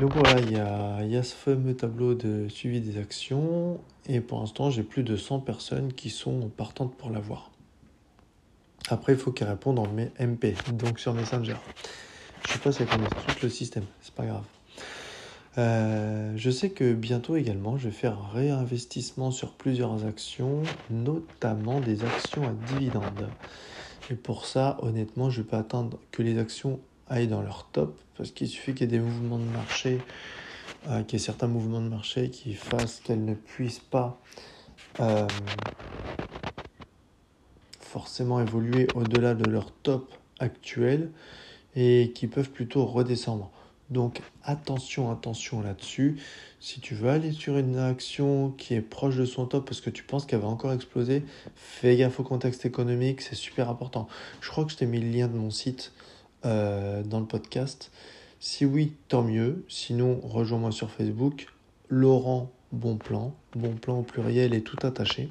Donc 0.00 0.12
voilà, 0.14 0.40
il 0.40 0.52
y 1.12 1.16
a, 1.16 1.22
ce 1.22 1.34
fameux 1.34 1.74
tableau 1.74 2.14
de 2.14 2.48
suivi 2.48 2.80
des 2.80 2.98
actions. 2.98 3.80
Et 4.06 4.20
pour 4.20 4.40
l'instant, 4.40 4.70
j'ai 4.70 4.84
plus 4.84 5.02
de 5.02 5.16
100 5.16 5.40
personnes 5.40 5.92
qui 5.92 6.10
sont 6.10 6.48
partantes 6.56 6.96
pour 6.96 7.10
l'avoir. 7.10 7.50
Après, 8.88 9.12
il 9.12 9.18
faut 9.18 9.32
qu'elles 9.32 9.48
répondent 9.48 9.80
en 9.80 9.86
MP, 9.86 10.54
donc 10.72 11.00
sur 11.00 11.14
Messenger. 11.14 11.56
Je 12.46 12.52
sais 12.52 12.58
pas 12.58 12.72
si 12.72 12.82
elles 12.82 12.88
connaissent 12.88 13.10
tout 13.10 13.36
le 13.42 13.48
système, 13.48 13.84
c'est 14.00 14.14
pas 14.14 14.26
grave. 14.26 14.44
Euh, 15.58 16.32
je 16.36 16.50
sais 16.50 16.70
que 16.70 16.94
bientôt 16.94 17.36
également, 17.36 17.76
je 17.76 17.84
vais 17.88 17.94
faire 17.94 18.18
un 18.18 18.28
réinvestissement 18.32 19.30
sur 19.30 19.52
plusieurs 19.52 20.06
actions, 20.06 20.62
notamment 20.90 21.80
des 21.80 22.04
actions 22.04 22.46
à 22.46 22.52
dividendes. 22.72 23.28
Et 24.10 24.14
pour 24.14 24.46
ça, 24.46 24.78
honnêtement, 24.80 25.28
je 25.28 25.40
ne 25.40 25.44
vais 25.44 25.50
pas 25.50 25.58
attendre 25.58 25.98
que 26.10 26.22
les 26.22 26.38
actions 26.38 26.80
aillent 27.08 27.28
dans 27.28 27.42
leur 27.42 27.66
top, 27.72 27.98
parce 28.16 28.30
qu'il 28.30 28.48
suffit 28.48 28.72
qu'il 28.72 28.90
y 28.90 28.94
ait 28.94 28.98
des 28.98 29.04
mouvements 29.04 29.38
de 29.38 29.44
marché, 29.44 30.00
euh, 30.88 31.02
qu'il 31.02 31.18
y 31.18 31.22
ait 31.22 31.24
certains 31.24 31.48
mouvements 31.48 31.82
de 31.82 31.88
marché 31.88 32.30
qui 32.30 32.54
fassent 32.54 33.00
qu'elles 33.00 33.24
ne 33.24 33.34
puissent 33.34 33.78
pas 33.78 34.18
euh, 35.00 35.28
forcément 37.78 38.40
évoluer 38.40 38.88
au-delà 38.94 39.34
de 39.34 39.48
leur 39.48 39.70
top 39.70 40.12
actuel 40.38 41.10
et 41.76 42.12
qui 42.14 42.26
peuvent 42.26 42.50
plutôt 42.50 42.86
redescendre. 42.86 43.50
Donc 43.92 44.22
attention, 44.42 45.10
attention 45.10 45.60
là-dessus. 45.60 46.16
Si 46.60 46.80
tu 46.80 46.94
veux 46.94 47.10
aller 47.10 47.30
sur 47.30 47.58
une 47.58 47.76
action 47.76 48.50
qui 48.56 48.72
est 48.72 48.80
proche 48.80 49.16
de 49.16 49.26
son 49.26 49.44
top 49.44 49.66
parce 49.66 49.82
que 49.82 49.90
tu 49.90 50.02
penses 50.02 50.24
qu'elle 50.24 50.40
va 50.40 50.48
encore 50.48 50.72
exploser, 50.72 51.24
fais 51.56 51.96
gaffe 51.96 52.18
au 52.18 52.22
contexte 52.22 52.64
économique, 52.64 53.20
c'est 53.20 53.34
super 53.34 53.68
important. 53.68 54.08
Je 54.40 54.48
crois 54.48 54.64
que 54.64 54.72
je 54.72 54.78
t'ai 54.78 54.86
mis 54.86 54.98
le 54.98 55.10
lien 55.10 55.28
de 55.28 55.36
mon 55.36 55.50
site 55.50 55.92
euh, 56.46 57.02
dans 57.02 57.20
le 57.20 57.26
podcast. 57.26 57.90
Si 58.40 58.64
oui, 58.64 58.94
tant 59.08 59.22
mieux. 59.22 59.64
Sinon, 59.68 60.18
rejoins-moi 60.22 60.72
sur 60.72 60.90
Facebook. 60.90 61.48
Laurent 61.88 62.50
Bonplan. 62.72 63.34
Bonplan 63.54 63.98
au 63.98 64.02
pluriel 64.02 64.54
et 64.54 64.62
tout 64.62 64.78
attaché. 64.86 65.28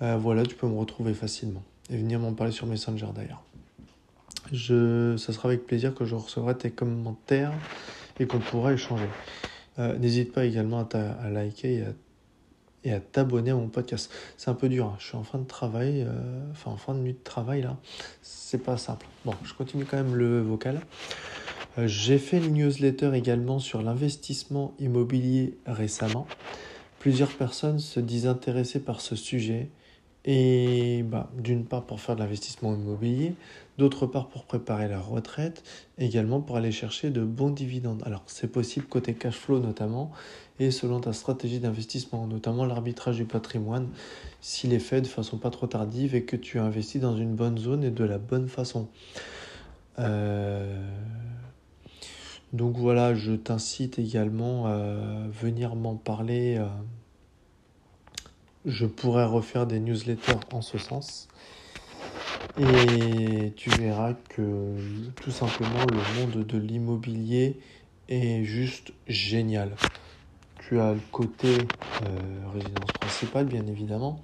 Euh, 0.00 0.16
voilà, 0.16 0.44
tu 0.44 0.54
peux 0.54 0.66
me 0.66 0.78
retrouver 0.78 1.12
facilement. 1.12 1.62
Et 1.90 1.98
venir 1.98 2.18
m'en 2.20 2.32
parler 2.32 2.52
sur 2.52 2.66
Messenger 2.66 3.08
d'ailleurs. 3.14 3.42
Je, 4.52 5.16
ça 5.16 5.32
sera 5.32 5.48
avec 5.48 5.66
plaisir 5.66 5.94
que 5.94 6.04
je 6.04 6.14
recevrai 6.14 6.56
tes 6.56 6.70
commentaires 6.70 7.52
et 8.18 8.26
qu'on 8.26 8.38
pourra 8.38 8.72
échanger. 8.72 9.08
Euh, 9.78 9.96
n'hésite 9.98 10.32
pas 10.32 10.44
également 10.44 10.86
à, 10.92 11.30
liker 11.30 11.84
et 12.84 12.92
à, 12.92 13.00
t'abonner 13.00 13.50
à 13.50 13.54
mon 13.54 13.68
podcast. 13.68 14.10
C'est 14.36 14.50
un 14.50 14.54
peu 14.54 14.68
dur, 14.68 14.86
hein. 14.86 14.96
je 14.98 15.06
suis 15.06 15.16
en 15.16 15.22
fin 15.22 15.38
de 15.38 15.46
travail, 15.46 16.02
euh, 16.02 16.52
en 16.64 16.76
fin 16.76 16.94
de 16.94 17.00
nuit 17.00 17.12
de 17.12 17.22
travail 17.22 17.62
là, 17.62 17.76
c'est 18.22 18.62
pas 18.62 18.76
simple. 18.76 19.06
Bon, 19.24 19.34
je 19.44 19.54
continue 19.54 19.84
quand 19.84 19.96
même 19.96 20.14
le 20.14 20.40
vocal. 20.40 20.80
Euh, 21.78 21.86
j'ai 21.86 22.18
fait 22.18 22.38
une 22.38 22.54
newsletter 22.54 23.12
également 23.14 23.58
sur 23.58 23.82
l'investissement 23.82 24.74
immobilier 24.78 25.56
récemment. 25.66 26.26
Plusieurs 26.98 27.30
personnes 27.30 27.78
se 27.78 28.00
disent 28.00 28.26
intéressées 28.26 28.80
par 28.80 29.00
ce 29.00 29.16
sujet 29.16 29.70
et 30.24 31.02
bah, 31.04 31.30
d'une 31.38 31.64
part 31.64 31.84
pour 31.84 32.00
faire 32.00 32.14
de 32.14 32.20
l'investissement 32.20 32.74
immobilier, 32.74 33.34
d'autre 33.80 34.06
part 34.06 34.28
pour 34.28 34.44
préparer 34.44 34.88
la 34.88 35.00
retraite, 35.00 35.64
également 35.96 36.42
pour 36.42 36.58
aller 36.58 36.70
chercher 36.70 37.08
de 37.08 37.24
bons 37.24 37.48
dividendes. 37.48 38.02
Alors 38.04 38.22
c'est 38.26 38.52
possible 38.52 38.84
côté 38.84 39.14
cash 39.14 39.36
flow 39.36 39.58
notamment, 39.58 40.10
et 40.58 40.70
selon 40.70 41.00
ta 41.00 41.14
stratégie 41.14 41.60
d'investissement, 41.60 42.26
notamment 42.26 42.66
l'arbitrage 42.66 43.16
du 43.16 43.24
patrimoine, 43.24 43.88
s'il 44.42 44.74
est 44.74 44.80
fait 44.80 45.00
de 45.00 45.06
façon 45.06 45.38
pas 45.38 45.48
trop 45.48 45.66
tardive 45.66 46.14
et 46.14 46.24
que 46.24 46.36
tu 46.36 46.58
investis 46.58 47.00
dans 47.00 47.16
une 47.16 47.34
bonne 47.34 47.56
zone 47.56 47.82
et 47.82 47.90
de 47.90 48.04
la 48.04 48.18
bonne 48.18 48.48
façon. 48.48 48.88
Euh, 49.98 50.86
donc 52.52 52.76
voilà, 52.76 53.14
je 53.14 53.32
t'incite 53.32 53.98
également 53.98 54.66
à 54.66 55.26
venir 55.30 55.74
m'en 55.74 55.94
parler. 55.94 56.58
Euh, 56.58 56.66
je 58.66 58.84
pourrais 58.84 59.24
refaire 59.24 59.66
des 59.66 59.80
newsletters 59.80 60.40
en 60.52 60.60
ce 60.60 60.76
sens. 60.76 61.29
Et 62.58 63.52
tu 63.56 63.70
verras 63.70 64.14
que 64.28 64.76
tout 65.22 65.30
simplement 65.30 65.86
le 65.90 66.20
monde 66.20 66.46
de 66.46 66.58
l'immobilier 66.58 67.58
est 68.08 68.44
juste 68.44 68.92
génial. 69.06 69.70
Tu 70.58 70.78
as 70.78 70.92
le 70.92 71.00
côté 71.12 71.48
euh, 71.48 72.48
résidence 72.52 72.92
principale, 73.00 73.46
bien 73.46 73.66
évidemment, 73.66 74.20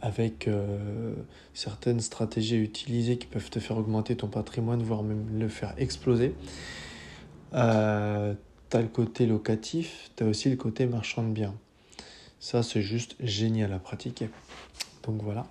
avec 0.00 0.48
euh, 0.48 1.14
certaines 1.54 2.00
stratégies 2.00 2.56
à 2.56 2.58
utiliser 2.58 3.18
qui 3.18 3.26
peuvent 3.26 3.50
te 3.50 3.60
faire 3.60 3.78
augmenter 3.78 4.16
ton 4.16 4.28
patrimoine, 4.28 4.82
voire 4.82 5.02
même 5.02 5.26
le 5.38 5.48
faire 5.48 5.74
exploser. 5.76 6.34
Euh, 7.54 8.34
tu 8.70 8.76
as 8.76 8.82
le 8.82 8.88
côté 8.88 9.26
locatif, 9.26 10.10
tu 10.16 10.24
as 10.24 10.26
aussi 10.26 10.50
le 10.50 10.56
côté 10.56 10.86
marchand 10.86 11.22
de 11.22 11.30
biens. 11.30 11.54
Ça, 12.40 12.62
c'est 12.62 12.82
juste 12.82 13.16
génial 13.20 13.72
à 13.72 13.78
pratiquer. 13.78 14.30
Donc 15.04 15.22
voilà. 15.22 15.46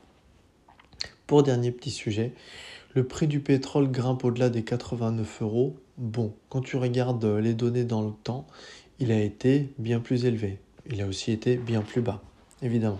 Pour 1.25 1.43
dernier 1.43 1.71
petit 1.71 1.91
sujet, 1.91 2.33
le 2.95 3.05
prix 3.05 3.27
du 3.27 3.39
pétrole 3.39 3.91
grimpe 3.91 4.23
au-delà 4.23 4.49
des 4.49 4.63
89 4.63 5.41
euros. 5.41 5.75
Bon, 5.97 6.33
quand 6.49 6.61
tu 6.61 6.77
regardes 6.77 7.25
les 7.25 7.53
données 7.53 7.83
dans 7.83 8.01
le 8.01 8.11
temps, 8.23 8.47
il 8.99 9.11
a 9.11 9.21
été 9.21 9.73
bien 9.77 9.99
plus 9.99 10.25
élevé. 10.25 10.59
Il 10.89 11.01
a 11.01 11.07
aussi 11.07 11.31
été 11.31 11.57
bien 11.57 11.81
plus 11.81 12.01
bas, 12.01 12.21
évidemment. 12.61 12.99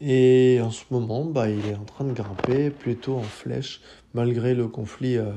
Et 0.00 0.60
en 0.60 0.70
ce 0.70 0.84
moment, 0.90 1.24
bah, 1.24 1.48
il 1.48 1.64
est 1.66 1.76
en 1.76 1.84
train 1.84 2.04
de 2.04 2.12
grimper 2.12 2.70
plutôt 2.70 3.16
en 3.16 3.22
flèche, 3.22 3.80
malgré 4.12 4.54
le 4.54 4.66
conflit 4.66 5.16
euh, 5.16 5.32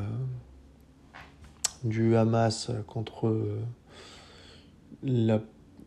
du 1.84 2.16
Hamas 2.16 2.72
contre 2.88 3.28
euh, 3.28 3.62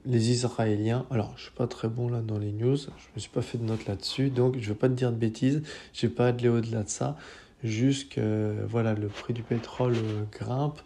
les 0.05 0.31
Israéliens. 0.31 1.07
Alors, 1.11 1.33
je 1.37 1.45
suis 1.45 1.53
pas 1.53 1.67
très 1.67 1.89
bon 1.89 2.09
là 2.09 2.21
dans 2.21 2.39
les 2.39 2.53
news, 2.53 2.77
je 2.77 2.89
me 3.15 3.21
suis 3.21 3.31
pas 3.31 3.43
fait 3.43 3.59
de 3.59 3.65
notes 3.65 3.87
là-dessus, 3.87 4.31
donc 4.31 4.57
je 4.59 4.69
vais 4.69 4.75
pas 4.75 4.89
te 4.89 4.95
dire 4.95 5.13
de 5.13 5.17
bêtises, 5.17 5.63
je 5.93 6.07
vais 6.07 6.13
pas 6.13 6.29
aller 6.29 6.49
au-delà 6.49 6.83
de 6.83 6.89
ça. 6.89 7.17
Juste 7.63 8.13
que 8.13 8.55
voilà, 8.67 8.95
le 8.95 9.09
prix 9.09 9.35
du 9.35 9.43
pétrole 9.43 9.97
euh, 9.97 10.25
grimpe. 10.33 10.81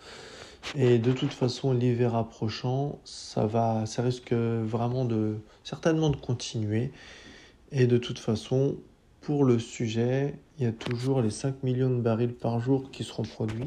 Et 0.75 0.99
de 0.99 1.13
toute 1.13 1.33
façon, 1.33 1.73
l'hiver 1.73 2.15
approchant, 2.15 2.99
ça 3.05 3.47
va, 3.47 3.87
ça 3.87 4.03
risque 4.03 4.33
vraiment 4.33 5.05
de 5.05 5.37
certainement 5.63 6.11
de 6.11 6.17
continuer. 6.17 6.91
Et 7.71 7.87
de 7.87 7.99
toute 7.99 8.19
façon, 8.19 8.77
pour 9.21 9.45
le 9.45 9.59
sujet, 9.59 10.35
il 10.59 10.65
y 10.65 10.67
a 10.67 10.73
toujours 10.73 11.21
les 11.23 11.31
5 11.31 11.63
millions 11.63 11.91
de 11.91 12.01
barils 12.01 12.33
par 12.33 12.61
jour 12.61 12.91
qui 12.91 13.05
seront 13.05 13.25
produits. 13.25 13.67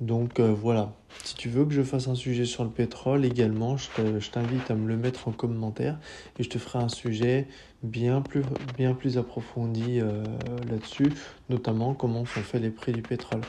Donc 0.00 0.40
euh, 0.40 0.52
voilà, 0.52 0.92
tu 1.38 1.48
veux 1.48 1.64
que 1.64 1.72
je 1.72 1.82
fasse 1.82 2.08
un 2.08 2.16
sujet 2.16 2.44
sur 2.44 2.64
le 2.64 2.70
pétrole 2.70 3.24
également, 3.24 3.76
je 3.76 4.28
t'invite 4.28 4.70
à 4.72 4.74
me 4.74 4.88
le 4.88 4.96
mettre 4.96 5.28
en 5.28 5.32
commentaire 5.32 5.96
et 6.36 6.42
je 6.42 6.48
te 6.48 6.58
ferai 6.58 6.80
un 6.80 6.88
sujet 6.88 7.46
bien 7.84 8.20
plus, 8.20 8.42
bien 8.76 8.92
plus 8.92 9.18
approfondi 9.18 10.00
euh, 10.00 10.24
là-dessus, 10.68 11.12
notamment 11.48 11.94
comment 11.94 12.26
sont 12.26 12.40
faits 12.40 12.60
les 12.60 12.70
prix 12.70 12.92
du 12.92 13.02
pétrole. 13.02 13.42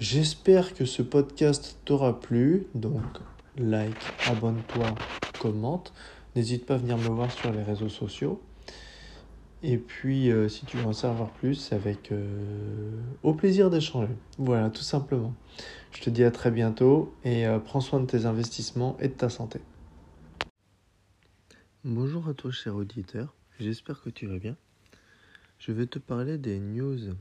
J'espère 0.00 0.72
que 0.72 0.86
ce 0.86 1.02
podcast 1.02 1.78
t'aura 1.84 2.18
plu, 2.18 2.66
donc 2.74 3.04
like, 3.58 3.94
abonne-toi, 4.26 4.94
commente. 5.38 5.92
N'hésite 6.34 6.64
pas 6.64 6.74
à 6.74 6.78
venir 6.78 6.96
me 6.96 7.08
voir 7.08 7.30
sur 7.30 7.52
les 7.52 7.62
réseaux 7.62 7.90
sociaux. 7.90 8.40
Et 9.66 9.78
puis, 9.78 10.30
euh, 10.30 10.46
si 10.46 10.66
tu 10.66 10.76
veux 10.76 10.84
en 10.84 10.92
savoir 10.92 11.30
plus, 11.30 11.72
avec 11.72 12.12
euh, 12.12 13.00
au 13.22 13.32
plaisir 13.32 13.70
d'échanger. 13.70 14.12
Voilà, 14.36 14.68
tout 14.68 14.82
simplement. 14.82 15.34
Je 15.90 16.02
te 16.02 16.10
dis 16.10 16.22
à 16.22 16.30
très 16.30 16.50
bientôt 16.50 17.14
et 17.24 17.46
euh, 17.46 17.58
prends 17.58 17.80
soin 17.80 18.00
de 18.00 18.04
tes 18.04 18.26
investissements 18.26 18.98
et 19.00 19.08
de 19.08 19.14
ta 19.14 19.30
santé. 19.30 19.60
Bonjour 21.82 22.28
à 22.28 22.34
toi, 22.34 22.50
cher 22.50 22.76
auditeur. 22.76 23.34
J'espère 23.58 24.02
que 24.02 24.10
tu 24.10 24.26
vas 24.26 24.38
bien. 24.38 24.54
Je 25.58 25.72
vais 25.72 25.86
te 25.86 25.98
parler 25.98 26.36
des 26.36 26.58
news 26.60 27.14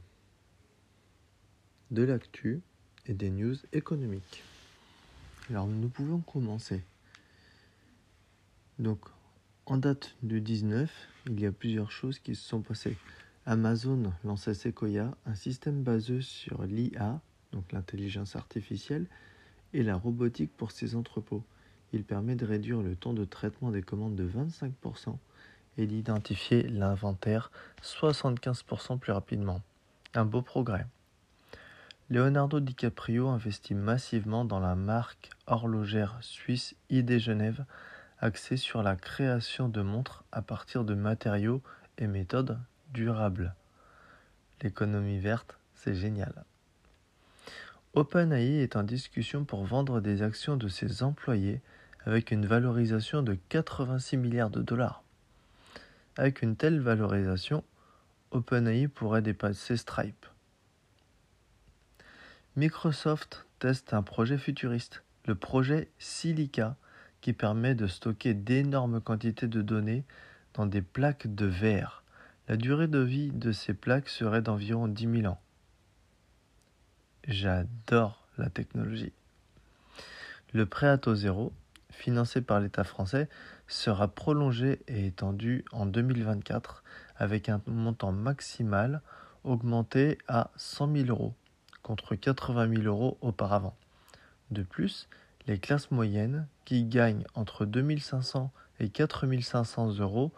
de 1.91 2.03
l'actu 2.03 2.61
et 3.05 3.13
des 3.13 3.29
news 3.29 3.55
économiques. 3.71 4.43
Alors, 5.49 5.67
nous 5.67 5.87
pouvons 5.87 6.19
commencer. 6.19 6.83
Donc, 8.79 8.99
en 9.65 9.77
date 9.77 10.17
du 10.23 10.41
19, 10.41 10.91
il 11.27 11.39
y 11.39 11.45
a 11.45 11.51
plusieurs 11.51 11.91
choses 11.91 12.19
qui 12.19 12.35
se 12.35 12.47
sont 12.47 12.61
passées. 12.61 12.97
Amazon 13.45 14.13
lançait 14.23 14.53
Sequoia, 14.53 15.15
un 15.25 15.35
système 15.35 15.83
basé 15.83 16.21
sur 16.21 16.63
l'IA, 16.63 17.19
donc 17.51 17.71
l'intelligence 17.71 18.35
artificielle, 18.35 19.07
et 19.73 19.83
la 19.83 19.95
robotique 19.95 20.55
pour 20.55 20.71
ses 20.71 20.95
entrepôts. 20.95 21.43
Il 21.91 22.03
permet 22.03 22.35
de 22.35 22.45
réduire 22.45 22.81
le 22.81 22.95
temps 22.95 23.13
de 23.13 23.25
traitement 23.25 23.71
des 23.71 23.81
commandes 23.81 24.15
de 24.15 24.27
25% 24.27 25.17
et 25.77 25.87
d'identifier 25.87 26.63
l'inventaire 26.63 27.51
75% 27.81 28.99
plus 28.99 29.11
rapidement. 29.11 29.61
Un 30.13 30.25
beau 30.25 30.41
progrès. 30.41 30.85
Leonardo 32.09 32.59
DiCaprio 32.59 33.29
investit 33.29 33.73
massivement 33.73 34.45
dans 34.45 34.59
la 34.59 34.75
marque 34.75 35.31
horlogère 35.47 36.17
suisse 36.21 36.75
ID 36.89 37.17
Genève 37.17 37.65
axé 38.23 38.55
sur 38.55 38.83
la 38.83 38.95
création 38.95 39.67
de 39.67 39.81
montres 39.81 40.23
à 40.31 40.41
partir 40.41 40.85
de 40.85 40.95
matériaux 40.95 41.61
et 41.97 42.07
méthodes 42.07 42.57
durables. 42.93 43.53
L'économie 44.61 45.19
verte, 45.19 45.57
c'est 45.75 45.93
génial. 45.93 46.45
OpenAI 47.95 48.61
est 48.61 48.77
en 48.77 48.83
discussion 48.83 49.43
pour 49.43 49.65
vendre 49.65 49.99
des 49.99 50.21
actions 50.21 50.55
de 50.55 50.69
ses 50.69 51.03
employés 51.03 51.61
avec 52.05 52.31
une 52.31 52.45
valorisation 52.45 53.23
de 53.23 53.37
86 53.49 54.15
milliards 54.15 54.49
de 54.49 54.61
dollars. 54.61 55.03
Avec 56.15 56.41
une 56.41 56.55
telle 56.55 56.79
valorisation, 56.79 57.61
OpenAI 58.31 58.87
pourrait 58.87 59.21
dépasser 59.21 59.75
Stripe. 59.75 60.25
Microsoft 62.55 63.47
teste 63.59 63.93
un 63.93 64.01
projet 64.01 64.37
futuriste, 64.37 65.03
le 65.25 65.35
projet 65.35 65.89
Silica, 65.99 66.77
qui 67.23 67.31
permet 67.31 67.73
de 67.73 67.87
stocker 67.87 68.33
d'énormes 68.33 68.99
quantités 68.99 69.47
de 69.47 69.61
données 69.61 70.03
dans 70.55 70.65
des 70.65 70.81
plaques 70.81 71.33
de 71.33 71.45
verre. 71.45 72.03
La 72.49 72.57
durée 72.57 72.89
de 72.89 72.99
vie 72.99 73.31
de 73.31 73.53
ces 73.53 73.73
plaques 73.73 74.09
serait 74.09 74.41
d'environ 74.41 74.89
10 74.89 75.21
000 75.21 75.31
ans. 75.31 75.39
J'adore 77.25 78.27
la 78.37 78.49
technologie. 78.49 79.13
Le 80.51 80.65
prêt 80.65 80.89
à 80.89 80.97
taux 80.97 81.15
zéro, 81.15 81.53
financé 81.91 82.41
par 82.41 82.59
l'État 82.59 82.83
français, 82.83 83.29
sera 83.69 84.09
prolongé 84.09 84.81
et 84.89 85.05
étendu 85.05 85.63
en 85.71 85.85
2024 85.85 86.83
avec 87.15 87.47
un 87.47 87.61
montant 87.67 88.11
maximal 88.11 89.01
augmenté 89.45 90.17
à 90.27 90.51
100 90.57 90.93
000 90.93 91.07
euros 91.07 91.33
contre 91.83 92.15
80 92.15 92.81
000 92.81 92.81
euros 92.83 93.17
auparavant. 93.21 93.77
De 94.51 94.61
plus, 94.61 95.07
les 95.47 95.57
classes 95.57 95.89
moyennes, 95.89 96.47
qui 96.65 96.85
gagnent 96.85 97.25
entre 97.35 97.65
2500 97.65 98.51
et 98.79 98.89
4500 98.89 99.99
euros, 99.99 100.31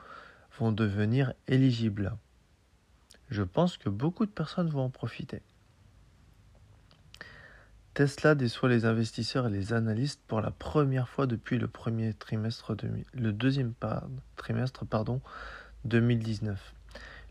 vont 0.59 0.71
devenir 0.71 1.33
éligibles. 1.47 2.15
Je 3.29 3.43
pense 3.43 3.77
que 3.77 3.89
beaucoup 3.89 4.25
de 4.25 4.31
personnes 4.31 4.69
vont 4.69 4.83
en 4.83 4.89
profiter. 4.89 5.41
Tesla 7.93 8.35
déçoit 8.35 8.69
les 8.69 8.85
investisseurs 8.85 9.47
et 9.47 9.51
les 9.51 9.71
analystes 9.71 10.21
pour 10.27 10.41
la 10.41 10.51
première 10.51 11.07
fois 11.07 11.27
depuis 11.27 11.57
le 11.57 11.69
premier 11.69 12.13
trimestre 12.13 12.75
le 13.13 13.31
deuxième 13.31 13.73
trimestre 14.35 14.85
pardon, 14.85 15.21
2019. 15.85 16.73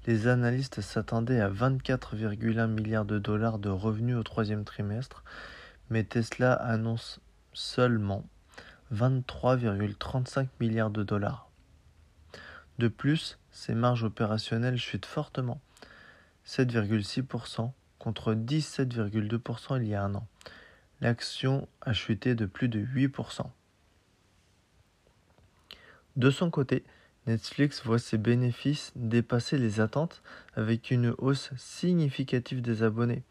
Les 0.07 0.27
analystes 0.27 0.81
s'attendaient 0.81 1.41
à 1.41 1.51
24,1 1.51 2.67
milliards 2.67 3.05
de 3.05 3.19
dollars 3.19 3.59
de 3.59 3.69
revenus 3.69 4.17
au 4.17 4.23
troisième 4.23 4.65
trimestre, 4.65 5.23
mais 5.91 6.05
Tesla 6.05 6.55
annonce 6.55 7.21
seulement 7.53 8.25
23,35 8.93 10.49
milliards 10.61 10.91
de 10.91 11.03
dollars. 11.03 11.49
De 12.79 12.89
plus, 12.89 13.39
ses 13.51 13.75
marges 13.75 14.05
opérationnelles 14.05 14.79
chutent 14.79 15.07
fortement, 15.07 15.61
7,6% 16.47 17.71
contre 17.99 18.35
17,2% 18.35 19.81
il 19.81 19.89
y 19.89 19.95
a 19.95 20.03
un 20.03 20.15
an. 20.15 20.27
L'action 21.01 21.69
a 21.81 21.93
chuté 21.93 22.35
de 22.35 22.47
plus 22.47 22.69
de 22.69 22.81
8%. 22.81 23.47
De 26.17 26.31
son 26.31 26.51
côté, 26.51 26.85
Netflix 27.27 27.83
voit 27.85 27.99
ses 27.99 28.19
bénéfices 28.19 28.93
dépasser 28.97 29.59
les 29.59 29.81
attentes 29.81 30.23
avec 30.55 30.91
une 30.91 31.15
hausse 31.19 31.51
significative 31.57 32.61
des 32.61 32.83
abonnés. 32.83 33.23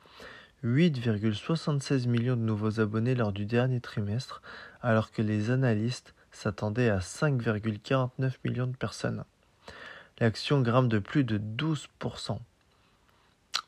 8,76 0.63 2.07
millions 2.07 2.37
de 2.37 2.41
nouveaux 2.41 2.79
abonnés 2.79 3.15
lors 3.15 3.33
du 3.33 3.45
dernier 3.45 3.81
trimestre, 3.81 4.41
alors 4.81 5.11
que 5.11 5.21
les 5.21 5.51
analystes 5.51 6.13
s'attendaient 6.31 6.89
à 6.89 6.99
5,49 6.99 8.35
millions 8.45 8.67
de 8.67 8.75
personnes. 8.75 9.25
L'action 10.19 10.61
grimpe 10.61 10.87
de 10.87 10.99
plus 10.99 11.25
de 11.25 11.37
12%. 11.37 12.39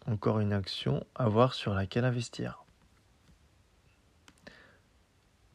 Encore 0.07 0.39
une 0.39 0.53
action 0.53 1.05
à 1.15 1.27
voir 1.27 1.53
sur 1.53 1.73
laquelle 1.73 2.05
investir. 2.05 2.63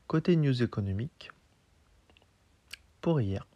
Côté 0.09 0.37
news 0.37 0.63
économique, 0.63 1.31
pour 3.01 3.21
hier, 3.21 3.47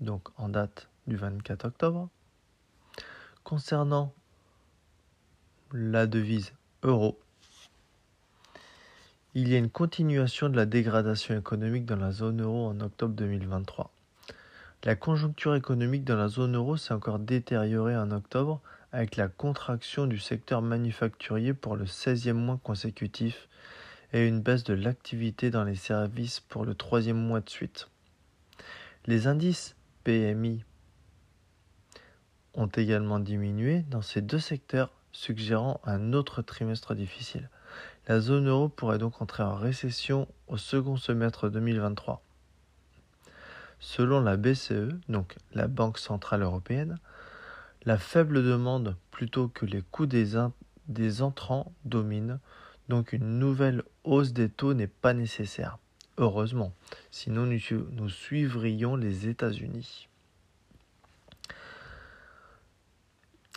donc 0.00 0.28
en 0.36 0.48
date 0.48 0.88
du 1.06 1.16
24 1.16 1.66
octobre, 1.66 2.08
concernant 3.44 4.12
la 5.72 6.06
devise 6.06 6.52
Il 9.34 9.48
y 9.48 9.54
a 9.54 9.58
une 9.58 9.70
continuation 9.70 10.48
de 10.48 10.56
la 10.56 10.66
dégradation 10.66 11.38
économique 11.38 11.84
dans 11.84 11.96
la 11.96 12.10
zone 12.10 12.42
euro 12.42 12.66
en 12.66 12.80
octobre 12.80 13.14
2023. 13.14 13.92
La 14.82 14.96
conjoncture 14.96 15.54
économique 15.54 16.02
dans 16.02 16.16
la 16.16 16.26
zone 16.26 16.56
euro 16.56 16.76
s'est 16.76 16.92
encore 16.92 17.20
détériorée 17.20 17.96
en 17.96 18.10
octobre 18.10 18.60
avec 18.90 19.14
la 19.14 19.28
contraction 19.28 20.08
du 20.08 20.18
secteur 20.18 20.60
manufacturier 20.60 21.54
pour 21.54 21.76
le 21.76 21.84
16e 21.84 22.32
mois 22.32 22.58
consécutif 22.64 23.48
et 24.12 24.26
une 24.26 24.40
baisse 24.40 24.64
de 24.64 24.74
l'activité 24.74 25.50
dans 25.50 25.62
les 25.62 25.76
services 25.76 26.40
pour 26.40 26.64
le 26.64 26.74
troisième 26.74 27.16
mois 27.16 27.40
de 27.40 27.48
suite. 27.48 27.88
Les 29.06 29.28
indices 29.28 29.76
PMI 30.02 30.64
ont 32.54 32.66
également 32.66 33.20
diminué 33.20 33.84
dans 33.88 34.02
ces 34.02 34.20
deux 34.20 34.40
secteurs, 34.40 34.90
suggérant 35.12 35.80
un 35.84 36.12
autre 36.12 36.42
trimestre 36.42 36.94
difficile. 36.94 37.48
La 38.08 38.20
zone 38.20 38.48
euro 38.48 38.68
pourrait 38.68 38.98
donc 38.98 39.22
entrer 39.22 39.42
en 39.42 39.54
récession 39.54 40.26
au 40.48 40.56
second 40.56 40.96
semestre 40.96 41.48
2023. 41.48 42.22
Selon 43.78 44.20
la 44.20 44.36
BCE, 44.36 44.94
donc 45.08 45.36
la 45.54 45.68
Banque 45.68 45.98
Centrale 45.98 46.42
Européenne, 46.42 46.98
la 47.84 47.98
faible 47.98 48.44
demande 48.44 48.96
plutôt 49.10 49.48
que 49.48 49.66
les 49.66 49.82
coûts 49.82 50.06
des, 50.06 50.36
entrants 51.22 51.72
dominent, 51.84 52.38
donc 52.88 53.12
une 53.12 53.38
nouvelle 53.38 53.82
hausse 54.04 54.32
des 54.32 54.48
taux 54.48 54.74
n'est 54.74 54.86
pas 54.86 55.14
nécessaire. 55.14 55.78
Heureusement, 56.18 56.72
sinon 57.10 57.46
nous 57.46 58.08
suivrions 58.08 58.96
les 58.96 59.28
États-Unis. 59.28 60.08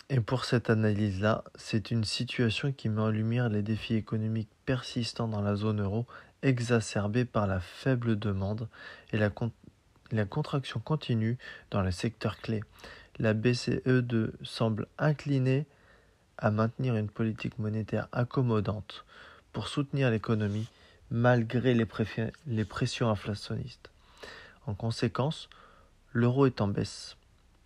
Et 0.08 0.20
pour 0.20 0.44
cette 0.44 0.70
analyse-là, 0.70 1.42
c'est 1.56 1.90
une 1.90 2.04
situation 2.04 2.70
qui 2.70 2.88
met 2.88 3.00
en 3.00 3.10
lumière 3.10 3.48
les 3.48 3.62
défis 3.62 3.94
économiques 3.94 4.50
persistants 4.64 5.26
dans 5.26 5.40
la 5.40 5.56
zone 5.56 5.82
euro, 5.82 6.06
exacerbés 6.42 7.24
par 7.24 7.48
la 7.48 7.58
faible 7.58 8.16
demande 8.16 8.68
et 9.12 9.18
la, 9.18 10.24
contraction 10.26 10.78
continue 10.78 11.38
dans 11.72 11.82
les 11.82 11.90
secteurs 11.90 12.38
clés. 12.38 12.62
La 13.18 13.34
BCE2 13.34 14.30
semble 14.44 14.86
inclinée 14.96 15.66
à 16.38 16.52
maintenir 16.52 16.94
une 16.94 17.08
politique 17.08 17.58
monétaire 17.58 18.06
accommodante 18.12 19.04
pour 19.52 19.66
soutenir 19.66 20.10
l'économie 20.10 20.68
malgré 21.10 21.74
les 21.74 22.64
pressions 22.64 23.10
inflationnistes. 23.10 23.90
En 24.66 24.74
conséquence, 24.74 25.48
l'euro 26.12 26.46
est 26.46 26.60
en 26.60 26.68
baisse, 26.68 27.16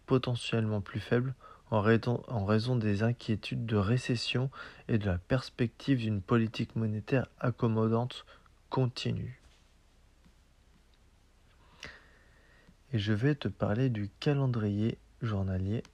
potentiellement 0.06 0.80
plus 0.80 1.00
faible 1.00 1.34
en 1.70 1.80
raison, 1.80 2.76
des 2.76 3.02
inquiétudes 3.02 3.64
de 3.64 3.76
récession 3.76 4.50
et 4.88 4.98
de 4.98 5.06
la 5.06 5.18
perspective 5.18 5.98
d'une 5.98 6.20
politique 6.20 6.74
monétaire 6.74 7.26
accommodante 7.38 8.26
continue. 8.70 9.40
Et 12.92 12.98
je 12.98 13.12
vais 13.12 13.36
te 13.36 13.46
parler 13.46 13.88
du 13.88 14.10
calendrier 14.18 14.98
journalier. 15.22 15.84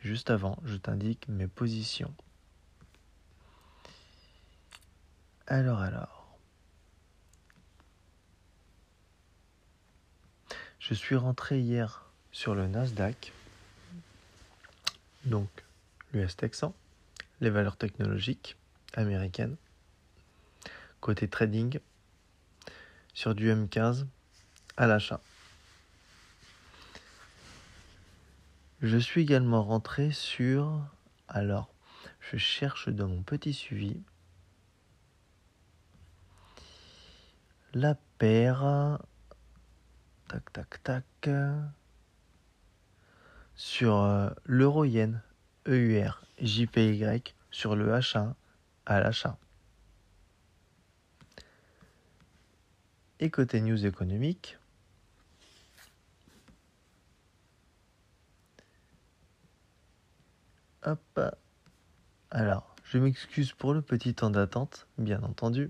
Juste 0.00 0.30
avant, 0.30 0.56
je 0.64 0.76
t'indique 0.76 1.26
mes 1.28 1.48
positions. 1.48 2.14
Alors 5.48 5.80
alors. 5.80 6.38
Je 10.78 10.94
suis 10.94 11.16
rentré 11.16 11.60
hier 11.60 12.08
sur 12.30 12.54
le 12.54 12.68
Nasdaq 12.68 13.32
donc 15.24 15.48
l'US 16.12 16.36
Texan, 16.36 16.74
les 17.40 17.50
valeurs 17.50 17.76
technologiques 17.76 18.56
américaines, 18.94 19.56
côté 21.00 21.28
trading, 21.28 21.78
sur 23.14 23.34
du 23.34 23.50
M15 23.52 24.06
à 24.76 24.86
l'achat. 24.86 25.20
Je 28.80 28.96
suis 28.96 29.22
également 29.22 29.64
rentré 29.64 30.12
sur, 30.12 30.80
alors, 31.28 31.68
je 32.20 32.36
cherche 32.36 32.88
dans 32.88 33.08
mon 33.08 33.22
petit 33.22 33.52
suivi, 33.52 34.00
la 37.74 37.96
paire, 38.18 38.98
tac 40.28 40.52
tac 40.52 40.82
tac, 40.82 41.28
sur 43.58 43.96
euh, 43.96 44.30
l'euro 44.44 44.84
yen 44.84 45.20
EUR 45.66 46.22
JPY 46.40 47.34
sur 47.50 47.74
le 47.74 47.92
H1 47.92 48.34
à 48.86 49.00
l'achat. 49.00 49.36
Et 53.20 53.30
côté 53.30 53.60
news 53.60 53.84
économique, 53.84 54.56
hop, 60.84 61.20
alors 62.30 62.76
je 62.84 62.98
m'excuse 62.98 63.52
pour 63.52 63.74
le 63.74 63.82
petit 63.82 64.14
temps 64.14 64.30
d'attente, 64.30 64.86
bien 64.98 65.20
entendu. 65.24 65.68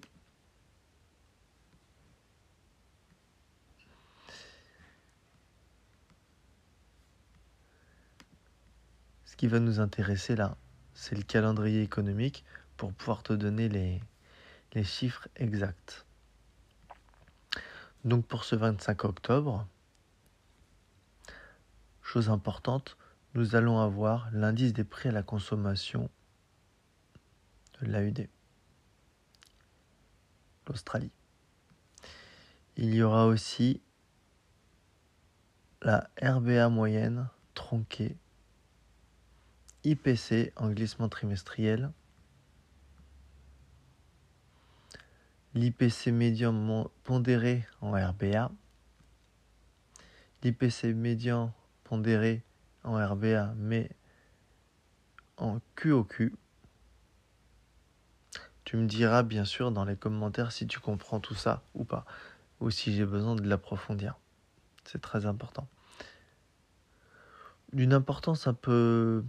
Qui 9.39 9.47
va 9.47 9.61
nous 9.61 9.79
intéresser 9.79 10.35
là, 10.35 10.59
c'est 10.95 11.15
le 11.15 11.23
calendrier 11.23 11.81
économique 11.81 12.45
pour 12.77 12.93
pouvoir 12.93 13.23
te 13.23 13.33
donner 13.33 13.69
les, 13.69 14.03
les 14.75 14.83
chiffres 14.83 15.29
exacts. 15.37 16.05
Donc 18.05 18.27
pour 18.27 18.43
ce 18.43 18.57
25 18.57 19.05
octobre, 19.05 19.67
chose 22.03 22.29
importante, 22.31 22.97
nous 23.35 23.55
allons 23.55 23.81
avoir 23.81 24.29
l'indice 24.33 24.73
des 24.73 24.83
prix 24.83 25.09
à 25.09 25.13
la 25.13 25.23
consommation 25.23 26.11
de 27.81 27.87
l'AUD, 27.87 28.29
l'Australie. 30.67 31.13
Il 32.77 32.93
y 32.93 33.03
aura 33.03 33.27
aussi 33.27 33.81
la 35.81 36.11
RBA 36.21 36.69
moyenne 36.71 37.29
tronquée 37.55 38.17
IPC 39.89 40.53
en 40.57 40.69
glissement 40.69 41.09
trimestriel, 41.09 41.91
l'IPC 45.55 46.09
médian 46.09 46.91
pondéré 47.05 47.65
en 47.81 47.93
RBA, 47.93 48.51
l'IPC 50.43 50.95
médian 50.95 51.55
pondéré 51.85 52.43
en 52.85 53.03
RBA 53.03 53.55
mais 53.57 53.91
en 55.39 55.59
QOQ. 55.75 56.35
Tu 58.65 58.77
me 58.77 58.87
diras 58.87 59.23
bien 59.23 59.47
sûr 59.47 59.73
dans 59.73 59.87
les 59.87 59.97
commentaires 59.97 60.53
si 60.53 60.67
tu 60.67 60.81
comprends 60.81 61.19
tout 61.19 61.35
ça 61.35 61.63
ou 61.73 61.85
pas, 61.85 62.05
ou 62.61 62.69
si 62.69 62.95
j'ai 62.95 63.07
besoin 63.07 63.37
de 63.37 63.49
l'approfondir. 63.49 64.19
C'est 64.85 65.01
très 65.01 65.25
important. 65.25 65.67
D'une 67.73 67.95
importance 67.95 68.47
un 68.47 68.53
peu 68.53 69.25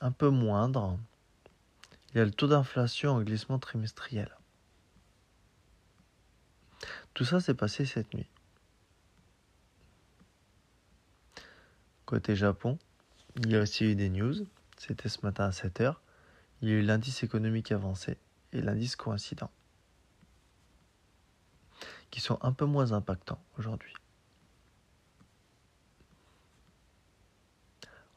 un 0.00 0.12
peu 0.12 0.30
moindre, 0.30 0.98
il 2.10 2.18
y 2.18 2.20
a 2.20 2.24
le 2.24 2.30
taux 2.30 2.46
d'inflation 2.46 3.12
en 3.12 3.22
glissement 3.22 3.58
trimestriel. 3.58 4.36
Tout 7.14 7.24
ça 7.24 7.40
s'est 7.40 7.54
passé 7.54 7.86
cette 7.86 8.12
nuit. 8.14 8.28
Côté 12.04 12.36
Japon, 12.36 12.78
il 13.36 13.50
y 13.50 13.56
a 13.56 13.62
aussi 13.62 13.84
eu 13.84 13.94
des 13.94 14.10
news. 14.10 14.34
C'était 14.76 15.08
ce 15.08 15.18
matin 15.22 15.44
à 15.44 15.50
7h. 15.50 15.96
Il 16.62 16.68
y 16.68 16.72
a 16.72 16.76
eu 16.76 16.82
l'indice 16.82 17.22
économique 17.22 17.72
avancé 17.72 18.16
et 18.52 18.60
l'indice 18.60 18.96
coïncident, 18.96 19.50
qui 22.10 22.20
sont 22.20 22.38
un 22.42 22.52
peu 22.52 22.64
moins 22.64 22.92
impactants 22.92 23.42
aujourd'hui. 23.58 23.92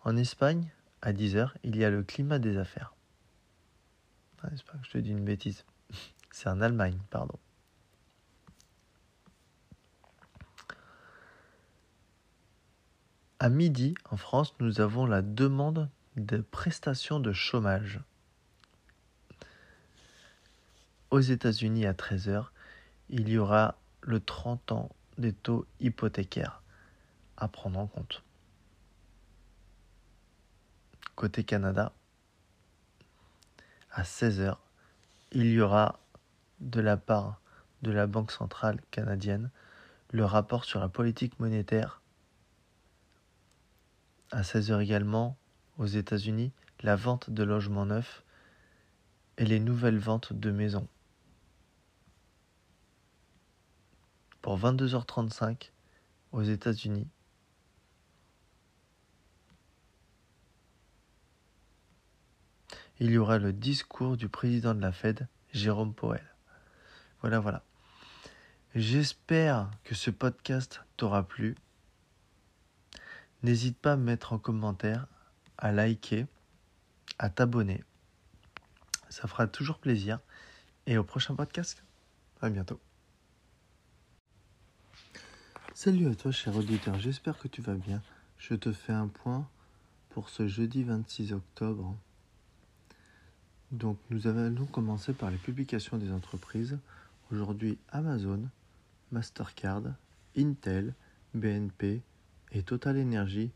En 0.03 0.15
Espagne, 0.15 0.69
à 1.01 1.13
10h, 1.13 1.51
il 1.63 1.75
y 1.75 1.85
a 1.85 1.89
le 1.89 2.03
climat 2.03 2.39
des 2.39 2.57
affaires. 2.57 2.93
Ah, 4.41 4.49
pas 4.49 4.77
que 4.77 4.85
je 4.85 4.91
te 4.91 4.97
dis 4.97 5.11
une 5.11 5.25
bêtise. 5.25 5.65
C'est 6.31 6.49
en 6.49 6.61
Allemagne, 6.61 6.97
pardon. 7.09 7.37
À 13.39 13.49
midi, 13.49 13.95
en 14.09 14.17
France, 14.17 14.53
nous 14.59 14.81
avons 14.81 15.05
la 15.05 15.21
demande 15.21 15.89
de 16.17 16.37
prestations 16.37 17.19
de 17.19 17.31
chômage. 17.31 18.01
Aux 21.09 21.21
États-Unis, 21.21 21.85
à 21.85 21.93
13h, 21.93 22.47
il 23.09 23.29
y 23.29 23.37
aura 23.37 23.77
le 24.01 24.19
30 24.19 24.71
ans 24.73 24.89
des 25.17 25.33
taux 25.33 25.65
hypothécaires 25.79 26.61
à 27.37 27.47
prendre 27.47 27.79
en 27.79 27.87
compte. 27.87 28.23
Côté 31.19 31.43
Canada, 31.43 31.91
à 33.91 34.03
16h, 34.03 34.55
il 35.33 35.47
y 35.51 35.59
aura 35.59 35.99
de 36.61 36.79
la 36.79 36.95
part 36.95 37.41
de 37.81 37.91
la 37.91 38.07
Banque 38.07 38.31
centrale 38.31 38.79
canadienne 38.89 39.51
le 40.11 40.23
rapport 40.23 40.63
sur 40.63 40.79
la 40.79 40.87
politique 40.87 41.37
monétaire 41.41 42.01
À 44.31 44.43
16h 44.43 44.79
également, 44.79 45.35
aux 45.77 45.87
États-Unis, 45.87 46.53
la 46.83 46.95
vente 46.95 47.29
de 47.29 47.43
logements 47.43 47.85
neufs 47.85 48.23
et 49.37 49.45
les 49.45 49.59
nouvelles 49.59 49.99
ventes 49.99 50.31
de 50.31 50.51
maisons. 50.51 50.87
Pour 54.41 54.57
22h35, 54.57 55.71
aux 56.31 56.43
États-Unis, 56.43 57.09
il 62.99 63.11
y 63.11 63.17
aura 63.17 63.37
le 63.37 63.53
discours 63.53 64.17
du 64.17 64.27
président 64.27 64.75
de 64.75 64.81
la 64.81 64.91
Fed, 64.91 65.27
Jérôme 65.53 65.93
Powell. 65.93 66.23
Voilà, 67.21 67.39
voilà. 67.39 67.63
J'espère 68.75 69.71
que 69.83 69.95
ce 69.95 70.11
podcast 70.11 70.81
t'aura 70.97 71.23
plu. 71.23 71.55
N'hésite 73.41 73.77
pas 73.77 73.93
à 73.93 73.97
mettre 73.97 74.33
en 74.33 74.37
commentaire, 74.37 75.07
à 75.57 75.71
liker, 75.71 76.27
à 77.17 77.29
t'abonner. 77.29 77.83
Ça 79.09 79.27
fera 79.27 79.47
toujours 79.47 79.79
plaisir. 79.79 80.19
Et 80.85 80.97
au 80.97 81.03
prochain 81.03 81.35
podcast. 81.35 81.83
À 82.41 82.49
bientôt. 82.49 82.79
Salut 85.73 86.09
à 86.09 86.15
toi, 86.15 86.31
cher 86.31 86.55
auditeur. 86.55 86.99
J'espère 86.99 87.37
que 87.37 87.47
tu 87.47 87.61
vas 87.61 87.75
bien. 87.75 88.01
Je 88.37 88.55
te 88.55 88.71
fais 88.71 88.93
un 88.93 89.07
point 89.07 89.47
pour 90.09 90.29
ce 90.29 90.47
jeudi 90.47 90.83
26 90.83 91.33
octobre. 91.33 91.95
Donc, 93.71 93.97
nous 94.09 94.27
allons 94.27 94.65
commencer 94.65 95.13
par 95.13 95.29
les 95.29 95.37
publications 95.37 95.97
des 95.97 96.11
entreprises. 96.11 96.77
Aujourd'hui, 97.31 97.77
Amazon, 97.89 98.49
Mastercard, 99.11 99.83
Intel, 100.35 100.93
BNP, 101.35 102.01
et 102.51 102.63
Total 102.63 102.99
Energy 102.99 103.51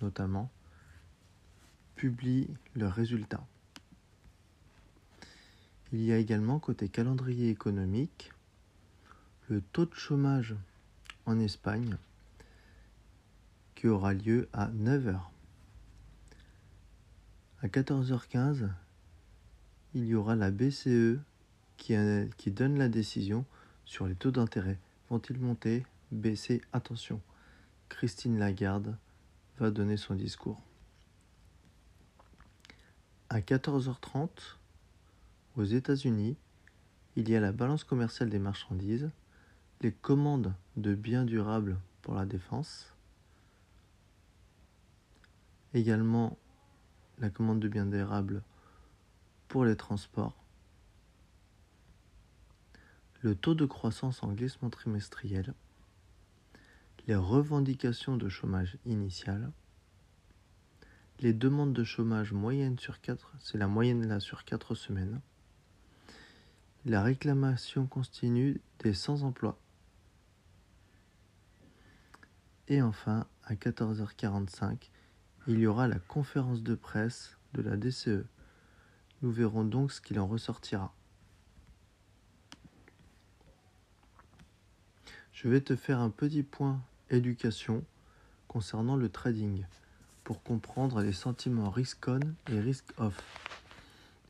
notamment 0.00 0.50
publient 1.96 2.48
leurs 2.74 2.94
résultats. 2.94 3.44
Il 5.92 6.02
y 6.02 6.12
a 6.12 6.18
également 6.18 6.58
côté 6.58 6.88
calendrier 6.88 7.50
économique 7.50 8.32
le 9.48 9.60
taux 9.60 9.86
de 9.86 9.94
chômage 9.94 10.54
en 11.26 11.38
Espagne 11.38 11.96
qui 13.74 13.88
aura 13.88 14.12
lieu 14.12 14.48
à 14.52 14.68
9h. 14.68 15.18
À 17.62 17.66
14h15, 17.66 18.68
il 19.94 20.04
y 20.06 20.14
aura 20.14 20.36
la 20.36 20.50
BCE 20.50 21.18
qui, 21.76 22.50
donne 22.50 22.78
la 22.78 22.88
décision 22.88 23.44
sur 23.84 24.06
les 24.06 24.14
taux 24.14 24.30
d'intérêt. 24.30 24.78
Vont-ils 25.08 25.38
monter, 25.38 25.86
baisser 26.10 26.60
Attention. 26.72 27.20
Christine 27.88 28.38
Lagarde 28.38 28.96
va 29.58 29.70
donner 29.70 29.96
son 29.96 30.14
discours. 30.14 30.60
À 33.30 33.40
14h30, 33.40 34.28
aux 35.56 35.64
États-Unis, 35.64 36.36
il 37.16 37.28
y 37.28 37.36
a 37.36 37.40
la 37.40 37.52
balance 37.52 37.84
commerciale 37.84 38.30
des 38.30 38.38
marchandises, 38.38 39.10
les 39.80 39.92
commandes 39.92 40.54
de 40.76 40.94
biens 40.94 41.24
durables 41.24 41.78
pour 42.02 42.14
la 42.14 42.26
défense, 42.26 42.92
également 45.74 46.36
la 47.18 47.30
commande 47.30 47.60
de 47.60 47.68
biens 47.68 47.86
durables 47.86 48.42
pour 49.48 49.64
les 49.64 49.76
transports, 49.76 50.36
le 53.22 53.34
taux 53.34 53.54
de 53.54 53.66
croissance 53.66 54.22
en 54.22 54.32
glissement 54.32 54.70
trimestriel, 54.70 55.54
les 57.06 57.16
revendications 57.16 58.16
de 58.16 58.28
chômage 58.28 58.78
initial, 58.84 59.50
les 61.20 61.32
demandes 61.32 61.72
de 61.72 61.82
chômage 61.82 62.32
moyenne 62.32 62.78
sur 62.78 63.00
4, 63.00 63.34
c'est 63.40 63.58
la 63.58 63.66
moyenne 63.66 64.06
là 64.06 64.20
sur 64.20 64.44
4 64.44 64.74
semaines, 64.74 65.20
la 66.84 67.02
réclamation 67.02 67.86
continue 67.86 68.60
des 68.80 68.94
sans-emploi. 68.94 69.58
Et 72.68 72.82
enfin, 72.82 73.26
à 73.44 73.54
14h45, 73.54 74.90
il 75.48 75.58
y 75.58 75.66
aura 75.66 75.88
la 75.88 75.98
conférence 75.98 76.62
de 76.62 76.74
presse 76.74 77.36
de 77.54 77.62
la 77.62 77.76
DCE. 77.76 78.26
Nous 79.22 79.32
verrons 79.32 79.64
donc 79.64 79.92
ce 79.92 80.00
qu'il 80.00 80.20
en 80.20 80.26
ressortira. 80.26 80.94
Je 85.32 85.48
vais 85.48 85.60
te 85.60 85.76
faire 85.76 86.00
un 86.00 86.10
petit 86.10 86.42
point 86.42 86.80
éducation 87.10 87.84
concernant 88.48 88.96
le 88.96 89.08
trading 89.08 89.64
pour 90.24 90.42
comprendre 90.42 91.00
les 91.00 91.12
sentiments 91.12 91.70
risk-on 91.70 92.20
et 92.50 92.60
risk-off. 92.60 93.22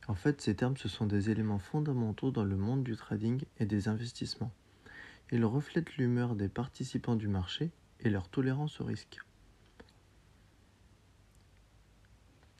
En 0.07 0.15
fait, 0.15 0.41
ces 0.41 0.55
termes, 0.55 0.77
ce 0.77 0.89
sont 0.89 1.05
des 1.05 1.29
éléments 1.29 1.59
fondamentaux 1.59 2.31
dans 2.31 2.43
le 2.43 2.55
monde 2.55 2.83
du 2.83 2.95
trading 2.95 3.43
et 3.59 3.65
des 3.65 3.87
investissements. 3.87 4.51
Ils 5.31 5.45
reflètent 5.45 5.97
l'humeur 5.97 6.35
des 6.35 6.49
participants 6.49 7.15
du 7.15 7.27
marché 7.27 7.69
et 7.99 8.09
leur 8.09 8.27
tolérance 8.27 8.81
au 8.81 8.85
risque. 8.85 9.19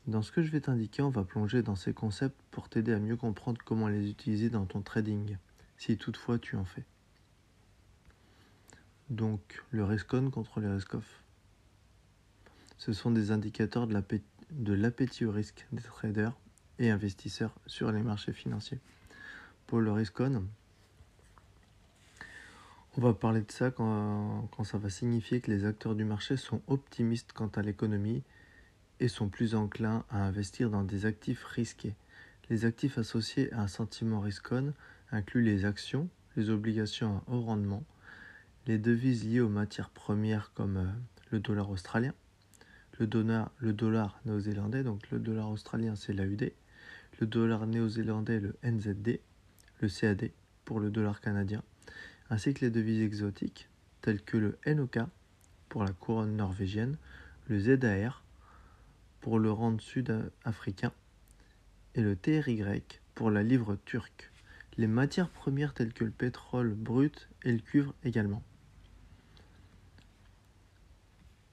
Dans 0.10 0.24
ce 0.24 0.32
que 0.32 0.42
je 0.42 0.50
vais 0.50 0.62
t'indiquer, 0.62 1.04
on 1.04 1.12
va 1.12 1.24
plonger 1.24 1.62
dans 1.62 1.76
ces 1.76 1.94
concepts 1.94 2.42
pour 2.50 2.68
t'aider 2.68 2.94
à 2.94 3.00
mieux 3.00 3.16
comprendre 3.16 3.62
comment 3.64 3.88
les 3.88 4.10
utiliser 4.10 4.50
dans 4.50 4.66
ton 4.66 4.82
trading, 4.82 5.38
si 5.78 5.98
toutefois 5.98 6.40
tu 6.40 6.56
en 6.56 6.66
fais. 6.66 6.84
Donc 9.12 9.64
le 9.70 9.84
risk-on 9.84 10.32
contre 10.32 10.62
les 10.62 10.68
risk-off. 10.68 11.24
Ce 12.80 12.92
sont 12.92 13.12
des 13.12 13.30
indicateurs 13.30 13.86
de 13.86 14.74
l'appétit 14.74 15.26
au 15.26 15.32
risque 15.32 15.68
des 15.72 15.84
traders 15.84 16.36
et 16.80 16.90
investisseurs 16.90 17.54
sur 17.68 17.92
les 17.92 18.02
marchés 18.02 18.34
financiers. 18.34 18.80
Pour 19.68 19.80
le 19.80 19.92
risk-on, 19.92 20.44
on 22.98 23.02
va 23.02 23.14
parler 23.14 23.42
de 23.42 23.52
ça 23.52 23.70
quand, 23.70 24.50
ça 24.64 24.80
va 24.80 24.90
signifier 24.90 25.40
que 25.40 25.52
les 25.52 25.66
acteurs 25.66 25.94
du 25.94 26.04
marché 26.04 26.36
sont 26.36 26.64
optimistes 26.66 27.32
quant 27.32 27.52
à 27.56 27.62
l'économie 27.62 28.24
et 29.00 29.08
sont 29.08 29.30
plus 29.30 29.56
enclins 29.56 30.04
à 30.10 30.24
investir 30.24 30.70
dans 30.70 30.84
des 30.84 31.06
actifs 31.06 31.44
risqués. 31.44 31.96
Les 32.50 32.66
actifs 32.66 32.98
associés 32.98 33.52
à 33.54 33.62
un 33.62 33.68
sentiment 33.68 34.20
risk-on 34.20 34.74
incluent 35.12 35.44
les 35.44 35.66
actions, 35.66 36.10
les 36.36 36.50
obligations 36.50 37.18
à 37.18 37.32
haut 37.32 37.42
rendement, 37.42 37.84
les 38.68 38.78
devises 38.78 39.26
liées 39.26 39.40
aux 39.40 39.50
matières 39.50 39.90
premières 39.90 40.52
comme 40.54 40.78
euh, 40.78 40.92
le 41.32 41.40
dollar 41.40 41.70
australien, 41.70 42.14
le 43.00 43.08
dollar, 43.08 43.52
le 43.60 43.74
dollar 43.74 44.20
néo-zélandais, 44.26 44.84
donc 44.84 45.10
le 45.12 45.20
dollar 45.20 45.50
australien 45.50 45.96
c'est 45.96 46.14
l'AUD, 46.14 46.52
le 47.20 47.28
dollar 47.28 47.66
néo-zélandais 47.66 48.40
le 48.40 48.56
NZD, 48.64 49.20
le 49.82 49.88
CAD 49.88 50.32
pour 50.66 50.80
le 50.80 50.90
dollar 50.90 51.22
canadien, 51.22 51.64
ainsi 52.30 52.54
que 52.54 52.66
les 52.66 52.72
devises 52.72 53.02
exotiques 53.02 53.70
telles 54.02 54.22
que 54.22 54.38
le 54.38 54.58
NOK 54.66 55.00
pour 55.68 55.84
la 55.84 55.92
couronne 55.92 56.36
norvégienne, 56.36 56.98
le 57.48 57.60
ZAR 57.60 58.24
pour 59.22 59.40
le 59.40 59.52
rand 59.52 59.80
sud-africain 59.80 60.94
et 61.96 62.02
le 62.02 62.16
TRY 62.16 62.64
pour 63.16 63.32
la 63.32 63.44
livre 63.44 63.76
turque. 63.86 64.32
Les 64.78 64.88
matières 64.88 65.30
premières 65.30 65.74
telles 65.74 65.94
que 65.94 66.06
le 66.06 66.12
pétrole 66.12 66.74
brut 66.74 67.30
et 67.44 67.52
le 67.52 67.60
cuivre 67.60 67.94
également 68.04 68.44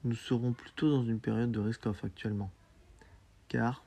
nous 0.07 0.15
serons 0.15 0.53
plutôt 0.53 0.89
dans 0.89 1.03
une 1.03 1.19
période 1.19 1.51
de 1.51 1.59
risk-off 1.59 2.03
actuellement. 2.03 2.51
Car 3.47 3.83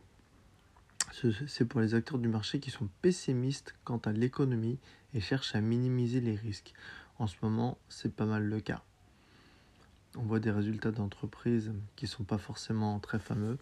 c'est 1.49 1.65
pour 1.65 1.81
les 1.81 1.95
acteurs 1.95 2.19
du 2.19 2.29
marché 2.29 2.61
qui 2.61 2.71
sont 2.71 2.89
pessimistes 3.03 3.75
quant 3.85 3.99
à 3.99 4.13
l'économie 4.13 4.79
et 5.13 5.21
cherchent 5.21 5.55
à 5.55 5.61
minimiser 5.61 6.21
les 6.21 6.37
risques. 6.37 6.73
En 7.19 7.27
ce 7.27 7.37
moment, 7.43 7.79
c'est 7.89 8.15
pas 8.15 8.27
mal 8.27 8.45
le 8.45 8.61
cas. 8.61 8.83
On 10.17 10.23
voit 10.23 10.41
des 10.41 10.51
résultats 10.51 10.91
d'entreprises 10.91 11.73
qui 11.97 12.07
ne 12.07 12.11
sont 12.11 12.25
pas 12.25 12.39
forcément 12.39 12.99
très 12.99 13.19
fameux, 13.19 13.59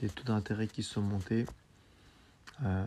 des 0.00 0.08
taux 0.08 0.24
d'intérêt 0.24 0.66
qui 0.66 0.82
sont 0.82 1.02
montés, 1.02 1.44
euh, 2.64 2.84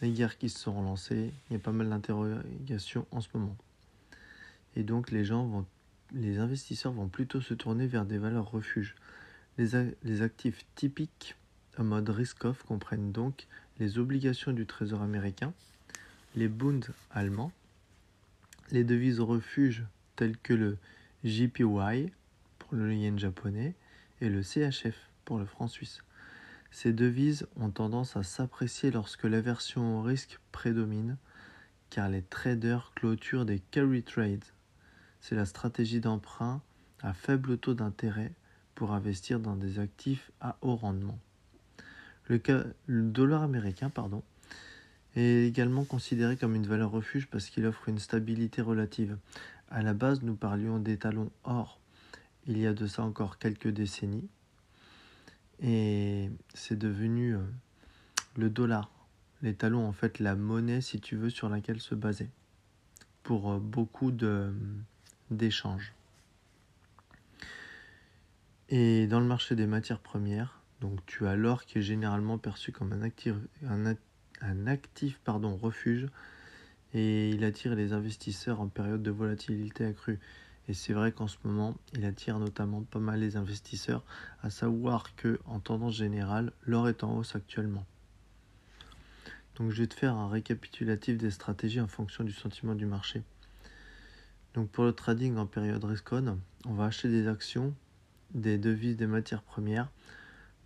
les 0.00 0.12
guerres 0.12 0.38
qui 0.38 0.48
se 0.48 0.58
sont 0.58 0.74
relancées, 0.74 1.32
il 1.48 1.54
y 1.54 1.56
a 1.56 1.58
pas 1.58 1.72
mal 1.72 1.88
d'interrogations 1.88 3.06
en 3.10 3.20
ce 3.20 3.28
moment. 3.34 3.56
Et 4.76 4.82
donc 4.82 5.10
les 5.10 6.38
investisseurs 6.38 6.92
vont 6.92 7.08
plutôt 7.08 7.40
se 7.40 7.54
tourner 7.54 7.86
vers 7.86 8.04
des 8.04 8.18
valeurs 8.18 8.50
refuges. 8.50 8.94
Les, 9.56 10.22
actifs 10.22 10.64
typiques 10.76 11.34
en 11.78 11.84
mode 11.84 12.08
risk-off 12.10 12.62
comprennent 12.62 13.10
donc 13.10 13.48
les 13.80 13.98
obligations 13.98 14.52
du 14.52 14.66
Trésor 14.66 15.02
américain, 15.02 15.52
les 16.36 16.46
bonds 16.46 16.86
allemands, 17.10 17.50
les 18.70 18.84
devises 18.84 19.18
refuges 19.18 19.84
telles 20.14 20.36
que 20.36 20.54
le 20.54 20.78
JPY 21.24 22.12
pour 22.58 22.74
le 22.74 22.94
yen 22.94 23.18
japonais 23.18 23.74
et 24.20 24.28
le 24.28 24.42
CHF 24.42 25.10
pour 25.24 25.38
le 25.38 25.44
franc 25.44 25.68
suisse. 25.68 26.02
Ces 26.70 26.92
devises 26.92 27.46
ont 27.56 27.70
tendance 27.70 28.16
à 28.16 28.22
s'apprécier 28.22 28.90
lorsque 28.90 29.24
l'aversion 29.24 29.98
au 29.98 30.02
risque 30.02 30.38
prédomine, 30.52 31.16
car 31.90 32.08
les 32.08 32.22
traders 32.22 32.92
clôturent 32.94 33.46
des 33.46 33.58
carry 33.58 34.02
trades 34.02 34.44
c'est 35.20 35.34
la 35.34 35.46
stratégie 35.46 36.00
d'emprunt 36.00 36.62
à 37.02 37.12
faible 37.12 37.58
taux 37.58 37.74
d'intérêt 37.74 38.32
pour 38.74 38.92
investir 38.92 39.40
dans 39.40 39.56
des 39.56 39.78
actifs 39.78 40.30
à 40.40 40.56
haut 40.62 40.76
rendement. 40.76 41.18
Le, 42.28 42.40
dollar 42.86 43.42
américain 43.42 43.90
pardon, 43.90 44.22
est 45.16 45.46
également 45.46 45.84
considéré 45.84 46.36
comme 46.36 46.54
une 46.54 46.66
valeur 46.66 46.90
refuge 46.90 47.26
parce 47.26 47.48
qu'il 47.48 47.66
offre 47.66 47.88
une 47.88 47.98
stabilité 47.98 48.62
relative. 48.62 49.16
À 49.70 49.82
la 49.82 49.94
base, 49.94 50.22
nous 50.22 50.34
parlions 50.34 50.78
des 50.78 50.96
talons 50.96 51.30
or 51.44 51.78
il 52.46 52.58
y 52.58 52.66
a 52.66 52.72
de 52.72 52.86
ça 52.86 53.02
encore 53.02 53.38
quelques 53.38 53.68
décennies 53.68 54.28
et 55.60 56.30
c'est 56.54 56.78
devenu 56.78 57.34
euh, 57.34 57.40
le 58.36 58.48
dollar. 58.48 58.90
Les 59.42 59.54
talons, 59.54 59.86
en 59.86 59.92
fait, 59.92 60.18
la 60.18 60.34
monnaie, 60.34 60.80
si 60.80 61.00
tu 61.00 61.16
veux, 61.16 61.30
sur 61.30 61.48
laquelle 61.48 61.80
se 61.80 61.94
baser 61.94 62.28
pour 63.22 63.52
euh, 63.52 63.58
beaucoup 63.58 64.12
d'échanges. 65.30 65.92
Et 68.68 69.06
dans 69.06 69.20
le 69.20 69.26
marché 69.26 69.54
des 69.54 69.66
matières 69.66 70.00
premières, 70.00 70.60
donc 70.80 71.04
tu 71.06 71.26
as 71.26 71.36
l'or 71.36 71.64
qui 71.64 71.78
est 71.78 71.82
généralement 71.82 72.38
perçu 72.38 72.70
comme 72.72 72.92
un 72.92 73.02
actif, 73.02 73.34
un, 73.66 74.66
actif 74.66 75.20
pardon, 75.24 75.56
refuge 75.56 76.06
et 76.94 77.30
il 77.30 77.44
attire 77.44 77.74
les 77.74 77.92
investisseurs 77.92 78.60
en 78.60 78.68
période 78.68 79.02
de 79.02 79.10
volatilité 79.10 79.84
accrue. 79.84 80.18
Et 80.68 80.74
c'est 80.74 80.92
vrai 80.92 81.12
qu'en 81.12 81.28
ce 81.28 81.38
moment, 81.44 81.76
il 81.94 82.04
attire 82.04 82.38
notamment 82.38 82.82
pas 82.82 82.98
mal 82.98 83.20
les 83.20 83.36
investisseurs, 83.36 84.04
à 84.42 84.50
savoir 84.50 85.14
que 85.16 85.38
en 85.46 85.60
tendance 85.60 85.96
générale, 85.96 86.52
l'or 86.66 86.88
est 86.88 87.04
en 87.04 87.16
hausse 87.16 87.36
actuellement. 87.36 87.86
Donc 89.56 89.70
je 89.70 89.82
vais 89.82 89.88
te 89.88 89.94
faire 89.94 90.14
un 90.14 90.28
récapitulatif 90.28 91.16
des 91.18 91.30
stratégies 91.30 91.80
en 91.80 91.88
fonction 91.88 92.22
du 92.22 92.32
sentiment 92.32 92.74
du 92.74 92.86
marché. 92.86 93.22
Donc 94.54 94.70
pour 94.70 94.84
le 94.84 94.92
trading 94.92 95.36
en 95.36 95.46
période 95.46 95.84
risk 95.84 96.12
on, 96.12 96.38
on 96.66 96.74
va 96.74 96.84
acheter 96.84 97.08
des 97.08 97.28
actions 97.28 97.74
des 98.34 98.58
devises 98.58 98.96
des 98.96 99.06
matières 99.06 99.42
premières. 99.42 99.90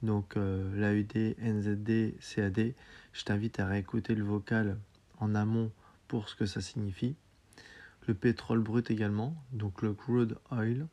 Donc 0.03 0.37
euh, 0.37 0.75
l'AUD, 0.75 1.37
NZD, 1.39 2.15
CAD. 2.21 2.75
Je 3.13 3.25
t'invite 3.25 3.61
à 3.61 3.67
réécouter 3.67 4.15
le 4.15 4.25
vocal 4.25 4.77
en 5.19 5.35
amont 5.35 5.71
pour 6.13 6.29
ce 6.29 6.35
que 6.35 6.45
ça 6.45 6.61
signifie. 6.61 7.17
Le 8.07 8.13
pétrole 8.13 8.61
brut 8.61 8.91
également, 8.91 9.35
donc 9.55 9.81
le 9.81 9.95
crude 9.95 10.37
oil, 10.51 10.87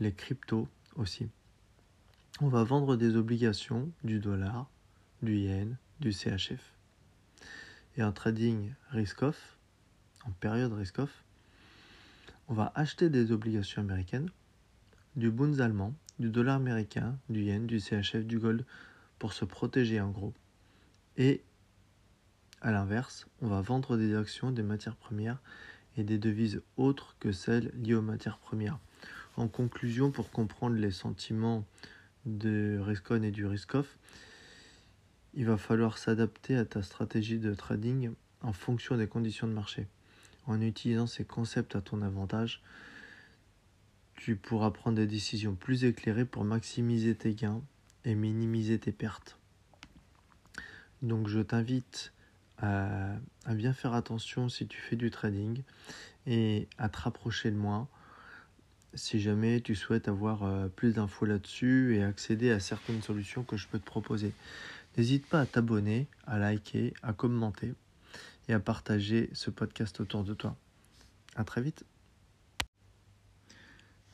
les 0.00 0.14
cryptos 0.14 0.68
aussi. 0.96 1.28
On 2.40 2.48
va 2.48 2.64
vendre 2.64 2.96
des 2.96 3.16
obligations 3.16 3.92
du 4.04 4.20
dollar, 4.20 4.70
du 5.20 5.36
yen, 5.36 5.76
du 6.00 6.12
CHF. 6.12 6.72
Et 7.98 8.02
en 8.02 8.10
trading 8.10 8.72
risk-off, 8.88 9.58
en 10.24 10.30
période 10.30 10.72
risk-off, 10.72 11.24
on 12.48 12.54
va 12.54 12.72
acheter 12.74 13.10
des 13.10 13.32
obligations 13.32 13.82
américaines 13.82 14.30
du 15.14 15.30
Bunds 15.30 15.60
allemand, 15.60 15.92
du 16.18 16.30
dollar 16.30 16.56
américain, 16.56 17.18
du 17.28 17.42
yen, 17.42 17.66
du 17.66 17.80
CHF, 17.80 18.24
du 18.24 18.38
gold 18.38 18.64
pour 19.18 19.34
se 19.34 19.44
protéger 19.44 20.00
en 20.00 20.08
gros. 20.08 20.32
Et 21.18 21.42
à 22.62 22.70
l'inverse, 22.70 23.26
on 23.42 23.48
va 23.48 23.60
vendre 23.60 23.96
des 23.96 24.14
actions, 24.14 24.52
des 24.52 24.62
matières 24.62 24.96
premières 24.96 25.38
et 25.96 26.04
des 26.04 26.18
devises 26.18 26.62
autres 26.76 27.16
que 27.20 27.32
celles 27.32 27.72
liées 27.74 27.94
aux 27.94 28.02
matières 28.02 28.38
premières. 28.38 28.78
En 29.36 29.48
conclusion, 29.48 30.10
pour 30.10 30.30
comprendre 30.30 30.76
les 30.76 30.92
sentiments 30.92 31.64
de 32.24 32.78
risk-on 32.80 33.22
et 33.22 33.32
du 33.32 33.46
risk-off, 33.46 33.98
il 35.34 35.46
va 35.46 35.56
falloir 35.56 35.98
s'adapter 35.98 36.56
à 36.56 36.64
ta 36.64 36.82
stratégie 36.82 37.38
de 37.38 37.54
trading 37.54 38.12
en 38.42 38.52
fonction 38.52 38.96
des 38.96 39.08
conditions 39.08 39.48
de 39.48 39.52
marché. 39.52 39.86
En 40.46 40.60
utilisant 40.60 41.06
ces 41.06 41.24
concepts 41.24 41.74
à 41.74 41.80
ton 41.80 42.02
avantage, 42.02 42.62
tu 44.14 44.36
pourras 44.36 44.70
prendre 44.70 44.96
des 44.96 45.06
décisions 45.06 45.54
plus 45.54 45.84
éclairées 45.84 46.24
pour 46.24 46.44
maximiser 46.44 47.14
tes 47.14 47.34
gains 47.34 47.62
et 48.04 48.14
minimiser 48.14 48.78
tes 48.78 48.92
pertes. 48.92 49.38
Donc 51.00 51.26
je 51.26 51.40
t'invite 51.40 52.12
à, 52.58 53.16
bien 53.48 53.72
faire 53.72 53.94
attention 53.94 54.48
si 54.48 54.66
tu 54.66 54.78
fais 54.80 54.96
du 54.96 55.10
trading 55.10 55.62
et 56.26 56.68
à 56.78 56.88
te 56.88 56.98
rapprocher 56.98 57.50
de 57.50 57.56
moi 57.56 57.88
si 58.94 59.20
jamais 59.20 59.60
tu 59.60 59.74
souhaites 59.74 60.08
avoir 60.08 60.42
euh, 60.42 60.68
plus 60.68 60.92
d'infos 60.92 61.24
là-dessus 61.24 61.96
et 61.96 62.04
accéder 62.04 62.50
à 62.50 62.60
certaines 62.60 63.02
solutions 63.02 63.42
que 63.42 63.56
je 63.56 63.66
peux 63.66 63.78
te 63.78 63.86
proposer. 63.86 64.34
N'hésite 64.96 65.26
pas 65.26 65.40
à 65.40 65.46
t'abonner, 65.46 66.06
à 66.26 66.38
liker, 66.38 66.92
à 67.02 67.14
commenter 67.14 67.72
et 68.48 68.52
à 68.52 68.60
partager 68.60 69.30
ce 69.32 69.50
podcast 69.50 70.00
autour 70.00 70.24
de 70.24 70.34
toi. 70.34 70.56
À 71.36 71.44
très 71.44 71.62
vite. 71.62 71.84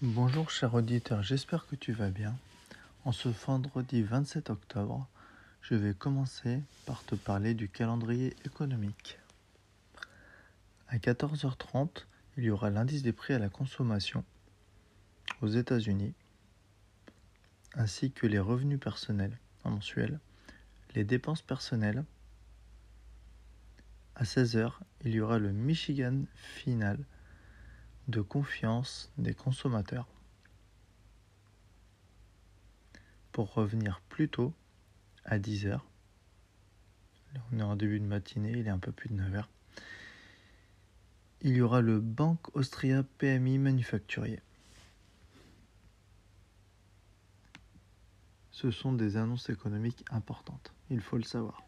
Bonjour 0.00 0.48
cher 0.50 0.74
auditeur, 0.74 1.24
j'espère 1.24 1.66
que 1.66 1.74
tu 1.74 1.92
vas 1.92 2.10
bien. 2.10 2.36
En 3.04 3.10
ce 3.10 3.28
vendredi 3.28 4.02
27 4.02 4.50
octobre, 4.50 5.08
je 5.60 5.74
vais 5.74 5.94
commencer 5.94 6.62
par 6.86 7.04
te 7.04 7.14
parler 7.14 7.54
du 7.54 7.68
calendrier 7.68 8.34
économique. 8.44 9.18
À 10.88 10.96
14h30, 10.96 12.06
il 12.36 12.44
y 12.44 12.50
aura 12.50 12.70
l'indice 12.70 13.02
des 13.02 13.12
prix 13.12 13.34
à 13.34 13.38
la 13.38 13.48
consommation 13.48 14.24
aux 15.42 15.48
États-Unis, 15.48 16.14
ainsi 17.74 18.10
que 18.10 18.26
les 18.26 18.38
revenus 18.38 18.80
personnels 18.80 19.38
mensuels, 19.64 20.18
les 20.94 21.04
dépenses 21.04 21.42
personnelles. 21.42 22.04
À 24.14 24.24
16h, 24.24 24.72
il 25.04 25.12
y 25.12 25.20
aura 25.20 25.38
le 25.38 25.52
Michigan 25.52 26.24
final 26.34 26.98
de 28.08 28.22
confiance 28.22 29.12
des 29.18 29.34
consommateurs. 29.34 30.08
Pour 33.32 33.52
revenir 33.52 34.00
plus 34.08 34.28
tôt, 34.28 34.54
à 35.28 35.38
10h, 35.38 35.78
on 37.52 37.58
est 37.58 37.62
en 37.62 37.76
début 37.76 38.00
de 38.00 38.06
matinée, 38.06 38.52
il 38.52 38.66
est 38.66 38.70
un 38.70 38.78
peu 38.78 38.92
plus 38.92 39.10
de 39.10 39.14
9h, 39.14 39.44
il 41.42 41.54
y 41.54 41.60
aura 41.60 41.82
le 41.82 42.00
Banque 42.00 42.56
Austria 42.56 43.02
PMI 43.18 43.58
manufacturier. 43.58 44.40
Ce 48.50 48.70
sont 48.70 48.92
des 48.92 49.16
annonces 49.16 49.50
économiques 49.50 50.04
importantes, 50.10 50.72
il 50.90 51.00
faut 51.00 51.18
le 51.18 51.22
savoir. 51.22 51.62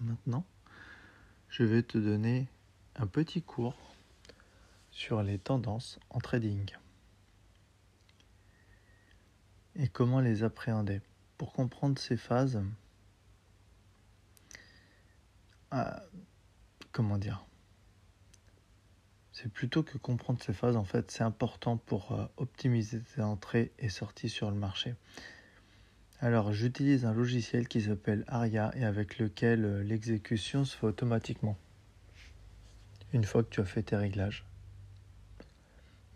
Maintenant, 0.00 0.44
je 1.48 1.62
vais 1.62 1.82
te 1.82 1.98
donner 1.98 2.48
un 2.96 3.06
petit 3.06 3.42
cours 3.42 3.76
sur 4.90 5.22
les 5.22 5.38
tendances 5.38 6.00
en 6.08 6.20
trading 6.20 6.70
et 9.76 9.88
comment 9.88 10.20
les 10.20 10.42
appréhender. 10.42 11.00
Pour 11.38 11.52
comprendre 11.52 11.98
ces 11.98 12.16
phases, 12.16 12.62
ah, 15.70 16.02
comment 16.92 17.18
dire 17.18 17.44
C'est 19.32 19.52
plutôt 19.52 19.82
que 19.82 19.98
comprendre 19.98 20.42
ces 20.42 20.52
phases, 20.52 20.76
en 20.76 20.84
fait, 20.84 21.10
c'est 21.10 21.24
important 21.24 21.76
pour 21.76 22.12
euh, 22.12 22.26
optimiser 22.36 23.00
tes 23.00 23.22
entrées 23.22 23.72
et 23.78 23.88
sorties 23.88 24.28
sur 24.28 24.50
le 24.50 24.56
marché. 24.56 24.94
Alors, 26.20 26.52
j'utilise 26.52 27.04
un 27.04 27.12
logiciel 27.12 27.68
qui 27.68 27.82
s'appelle 27.82 28.24
Aria 28.28 28.70
et 28.76 28.84
avec 28.84 29.18
lequel 29.18 29.64
euh, 29.64 29.82
l'exécution 29.82 30.64
se 30.64 30.76
fait 30.76 30.86
automatiquement. 30.86 31.56
Une 33.12 33.24
fois 33.24 33.42
que 33.42 33.50
tu 33.50 33.60
as 33.60 33.64
fait 33.64 33.82
tes 33.82 33.96
réglages 33.96 34.44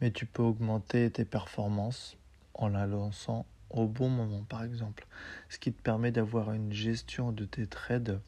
mais 0.00 0.10
tu 0.10 0.26
peux 0.26 0.42
augmenter 0.42 1.10
tes 1.10 1.24
performances 1.24 2.16
en 2.54 2.68
la 2.68 2.86
lançant 2.86 3.46
au 3.70 3.86
bon 3.86 4.08
moment 4.08 4.42
par 4.48 4.64
exemple, 4.64 5.06
ce 5.48 5.58
qui 5.58 5.72
te 5.72 5.82
permet 5.82 6.10
d'avoir 6.10 6.52
une 6.52 6.72
gestion 6.72 7.32
de 7.32 7.44
tes 7.44 7.66
trades 7.66 8.20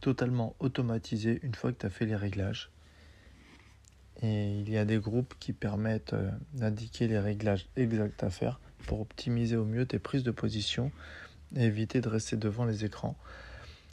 totalement 0.00 0.54
automatisée 0.60 1.40
une 1.42 1.54
fois 1.54 1.72
que 1.72 1.78
tu 1.78 1.86
as 1.86 1.90
fait 1.90 2.06
les 2.06 2.16
réglages. 2.16 2.70
Et 4.22 4.60
il 4.60 4.68
y 4.70 4.76
a 4.76 4.84
des 4.84 4.98
groupes 4.98 5.34
qui 5.38 5.52
permettent 5.52 6.12
euh, 6.12 6.30
d'indiquer 6.52 7.08
les 7.08 7.18
réglages 7.18 7.66
exacts 7.76 8.22
à 8.22 8.30
faire 8.30 8.60
pour 8.86 9.00
optimiser 9.00 9.56
au 9.56 9.64
mieux 9.64 9.86
tes 9.86 9.98
prises 9.98 10.24
de 10.24 10.30
position 10.30 10.92
et 11.56 11.64
éviter 11.64 12.00
de 12.00 12.08
rester 12.08 12.36
devant 12.36 12.64
les 12.64 12.84
écrans. 12.84 13.16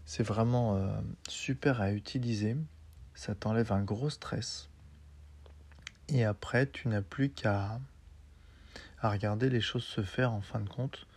C'est 0.05 0.23
vraiment 0.23 0.75
euh, 0.75 0.89
super 1.27 1.81
à 1.81 1.91
utiliser, 1.91 2.55
ça 3.15 3.35
t'enlève 3.35 3.71
un 3.71 3.83
gros 3.83 4.09
stress 4.09 4.69
et 6.09 6.23
après, 6.23 6.67
tu 6.67 6.87
n'as 6.87 7.01
plus 7.01 7.29
qu'à 7.29 7.79
à 8.99 9.09
regarder 9.09 9.49
les 9.49 9.61
choses 9.61 9.83
se 9.83 10.01
faire 10.01 10.31
en 10.31 10.41
fin 10.41 10.59
de 10.59 10.69
compte. 10.69 11.07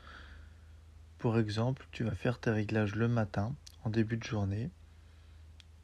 Pour 1.19 1.39
exemple, 1.39 1.87
tu 1.93 2.05
vas 2.05 2.15
faire 2.15 2.39
tes 2.39 2.51
réglages 2.51 2.95
le 2.95 3.09
matin, 3.09 3.55
en 3.85 3.91
début 3.91 4.17
de 4.17 4.25
journée, 4.25 4.71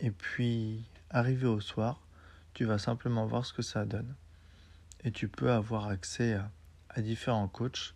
et 0.01 0.11
puis 0.11 0.84
arrivé 1.11 1.47
au 1.47 1.61
soir, 1.61 2.01
tu 2.55 2.64
vas 2.64 2.78
simplement 2.78 3.26
voir 3.26 3.44
ce 3.44 3.53
que 3.53 3.62
ça 3.62 3.84
donne. 3.84 4.14
Et 5.05 5.11
tu 5.11 5.28
peux 5.28 5.53
avoir 5.53 5.88
accès 5.88 6.34
à, 6.34 6.51
différents 7.03 7.49
coachs 7.49 7.94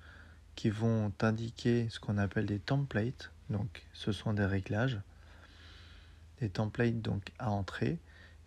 qui 0.55 0.69
vont 0.69 1.11
t'indiquer 1.11 1.89
ce 1.89 1.99
qu'on 1.99 2.19
appelle 2.19 2.45
des 2.45 2.59
templates. 2.59 3.33
Donc, 3.49 3.87
ce 3.95 4.13
sont 4.13 4.35
des 4.35 4.45
réglages, 4.45 5.01
des 6.41 6.51
templates 6.51 7.01
donc 7.01 7.33
à 7.39 7.51
entrer 7.51 7.99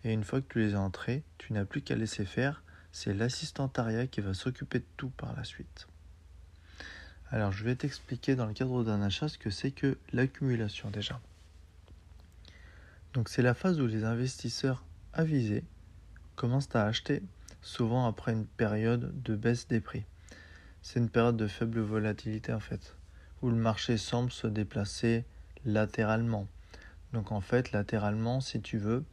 et 0.04 0.12
une 0.12 0.22
fois 0.22 0.40
que 0.40 0.52
tu 0.52 0.60
les 0.60 0.74
as 0.74 0.80
entrés, 0.80 1.22
tu 1.38 1.52
n'as 1.52 1.64
plus 1.64 1.80
qu'à 1.80 1.96
laisser 1.96 2.24
faire. 2.24 2.62
C'est 2.96 3.12
l'assistantariat 3.12 4.06
qui 4.06 4.20
va 4.20 4.34
s'occuper 4.34 4.78
de 4.78 4.84
tout 4.96 5.08
par 5.08 5.34
la 5.34 5.42
suite. 5.42 5.88
Alors 7.32 7.50
je 7.50 7.64
vais 7.64 7.74
t'expliquer 7.74 8.36
dans 8.36 8.46
le 8.46 8.54
cadre 8.54 8.84
d'un 8.84 9.02
achat 9.02 9.28
ce 9.28 9.36
que 9.36 9.50
c'est 9.50 9.72
que 9.72 9.98
l'accumulation 10.12 10.90
déjà. 10.90 11.20
Donc 13.12 13.28
c'est 13.28 13.42
la 13.42 13.52
phase 13.52 13.80
où 13.80 13.88
les 13.88 14.04
investisseurs 14.04 14.84
avisés 15.12 15.64
commencent 16.36 16.74
à 16.76 16.86
acheter 16.86 17.20
souvent 17.62 18.06
après 18.06 18.32
une 18.32 18.46
période 18.46 19.12
de 19.24 19.34
baisse 19.34 19.66
des 19.66 19.80
prix. 19.80 20.04
C'est 20.80 21.00
une 21.00 21.10
période 21.10 21.36
de 21.36 21.48
faible 21.48 21.80
volatilité 21.80 22.52
en 22.52 22.60
fait, 22.60 22.94
où 23.42 23.50
le 23.50 23.56
marché 23.56 23.96
semble 23.96 24.30
se 24.30 24.46
déplacer 24.46 25.24
latéralement. 25.64 26.46
Donc 27.12 27.32
en 27.32 27.40
fait, 27.40 27.72
latéralement, 27.72 28.40
si 28.40 28.60
tu 28.60 28.78
veux, 28.78 29.04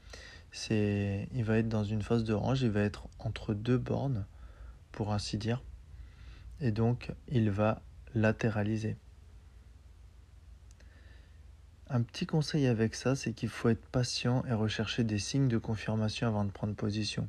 il 0.69 1.43
va 1.43 1.57
être 1.57 1.69
dans 1.69 1.83
une 1.83 2.01
phase 2.01 2.23
de 2.23 2.33
range, 2.33 2.61
il 2.61 2.71
va 2.71 2.81
être 2.81 3.07
entre 3.19 3.53
deux 3.53 3.77
bornes 3.77 4.25
pour 4.91 5.13
ainsi 5.13 5.37
dire. 5.37 5.61
Et 6.59 6.71
donc, 6.71 7.11
il 7.27 7.49
va 7.49 7.81
latéraliser. 8.13 8.97
Un 11.89 12.03
petit 12.03 12.25
conseil 12.25 12.67
avec 12.67 12.95
ça, 12.95 13.15
c'est 13.15 13.33
qu'il 13.33 13.49
faut 13.49 13.69
être 13.69 13.85
patient 13.87 14.43
et 14.45 14.53
rechercher 14.53 15.03
des 15.03 15.19
signes 15.19 15.47
de 15.47 15.57
confirmation 15.57 16.27
avant 16.27 16.45
de 16.45 16.51
prendre 16.51 16.73
position. 16.73 17.27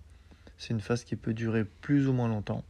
C'est 0.57 0.71
une 0.71 0.81
phase 0.81 1.03
qui 1.03 1.17
peut 1.17 1.35
durer 1.35 1.65
plus 1.65 2.07
ou 2.07 2.13
moins 2.13 2.29
longtemps 2.29 2.65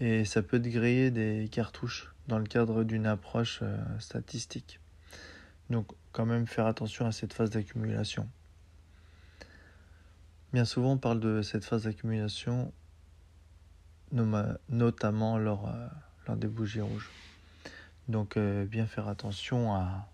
et 0.00 0.24
ça 0.24 0.42
peut 0.42 0.60
te 0.60 0.68
des 1.10 1.48
cartouches 1.50 2.14
dans 2.26 2.38
le 2.38 2.46
cadre 2.46 2.84
d'une 2.84 3.06
approche 3.06 3.60
euh, 3.62 3.76
statistique. 3.98 4.80
Donc 5.70 5.92
quand 6.12 6.26
même 6.26 6.46
faire 6.46 6.66
attention 6.66 7.06
à 7.06 7.12
cette 7.12 7.32
phase 7.32 7.50
d'accumulation. 7.50 8.28
Bien 10.54 10.64
souvent 10.64 10.92
on 10.92 10.98
parle 10.98 11.18
de 11.18 11.42
cette 11.42 11.64
phase 11.64 11.82
d'accumulation 11.82 12.72
notamment 14.68 15.36
lors, 15.36 15.68
euh, 15.68 15.88
lors 16.28 16.36
des 16.36 16.46
bougies 16.46 16.80
rouges. 16.80 17.10
Donc 18.06 18.36
euh, 18.36 18.64
bien 18.64 18.86
faire 18.86 19.08
attention 19.08 19.74
à 19.74 20.08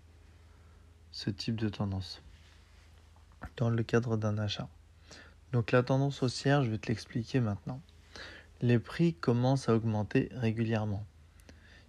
ce 1.11 1.29
type 1.29 1.57
de 1.57 1.69
tendance 1.69 2.23
dans 3.55 3.69
le 3.69 3.83
cadre 3.83 4.17
d'un 4.17 4.39
achat. 4.39 4.67
Donc 5.51 5.71
la 5.71 5.83
tendance 5.83 6.23
haussière, 6.23 6.63
je 6.63 6.71
vais 6.71 6.79
te 6.79 6.87
l'expliquer 6.87 7.39
maintenant. 7.39 7.79
Les 8.61 8.79
prix 8.79 9.13
commencent 9.13 9.69
à 9.69 9.75
augmenter 9.75 10.29
régulièrement. 10.31 11.05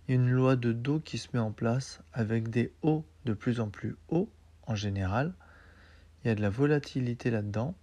Une 0.09 0.29
loi 0.29 0.57
de 0.57 0.73
dos 0.73 1.01
qui 1.01 1.17
se 1.17 1.29
met 1.33 1.41
en 1.41 1.53
place 1.53 2.03
avec 2.13 2.51
des 2.51 2.71
hauts 2.83 3.07
de 3.25 3.33
plus 3.33 3.61
en 3.61 3.71
plus 3.71 3.97
hauts 4.11 4.29
en 4.67 4.75
général. 4.75 5.33
Il 6.23 6.29
y 6.29 6.31
a 6.31 6.35
de 6.35 6.43
la 6.43 6.51
volatilité 6.51 7.31
là-dedans 7.31 7.75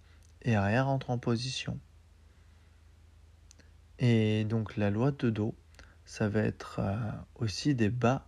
et 0.42 0.58
rien 0.58 0.82
rentre 0.82 1.10
en 1.10 1.18
position. 1.18 1.78
Et 3.98 4.44
donc 4.44 4.76
la 4.76 4.90
loi 4.90 5.12
de 5.12 5.30
dos, 5.30 5.54
ça 6.04 6.28
va 6.28 6.40
être 6.40 6.80
euh, 6.80 6.96
aussi 7.36 7.74
des 7.74 7.90
bas 7.90 8.26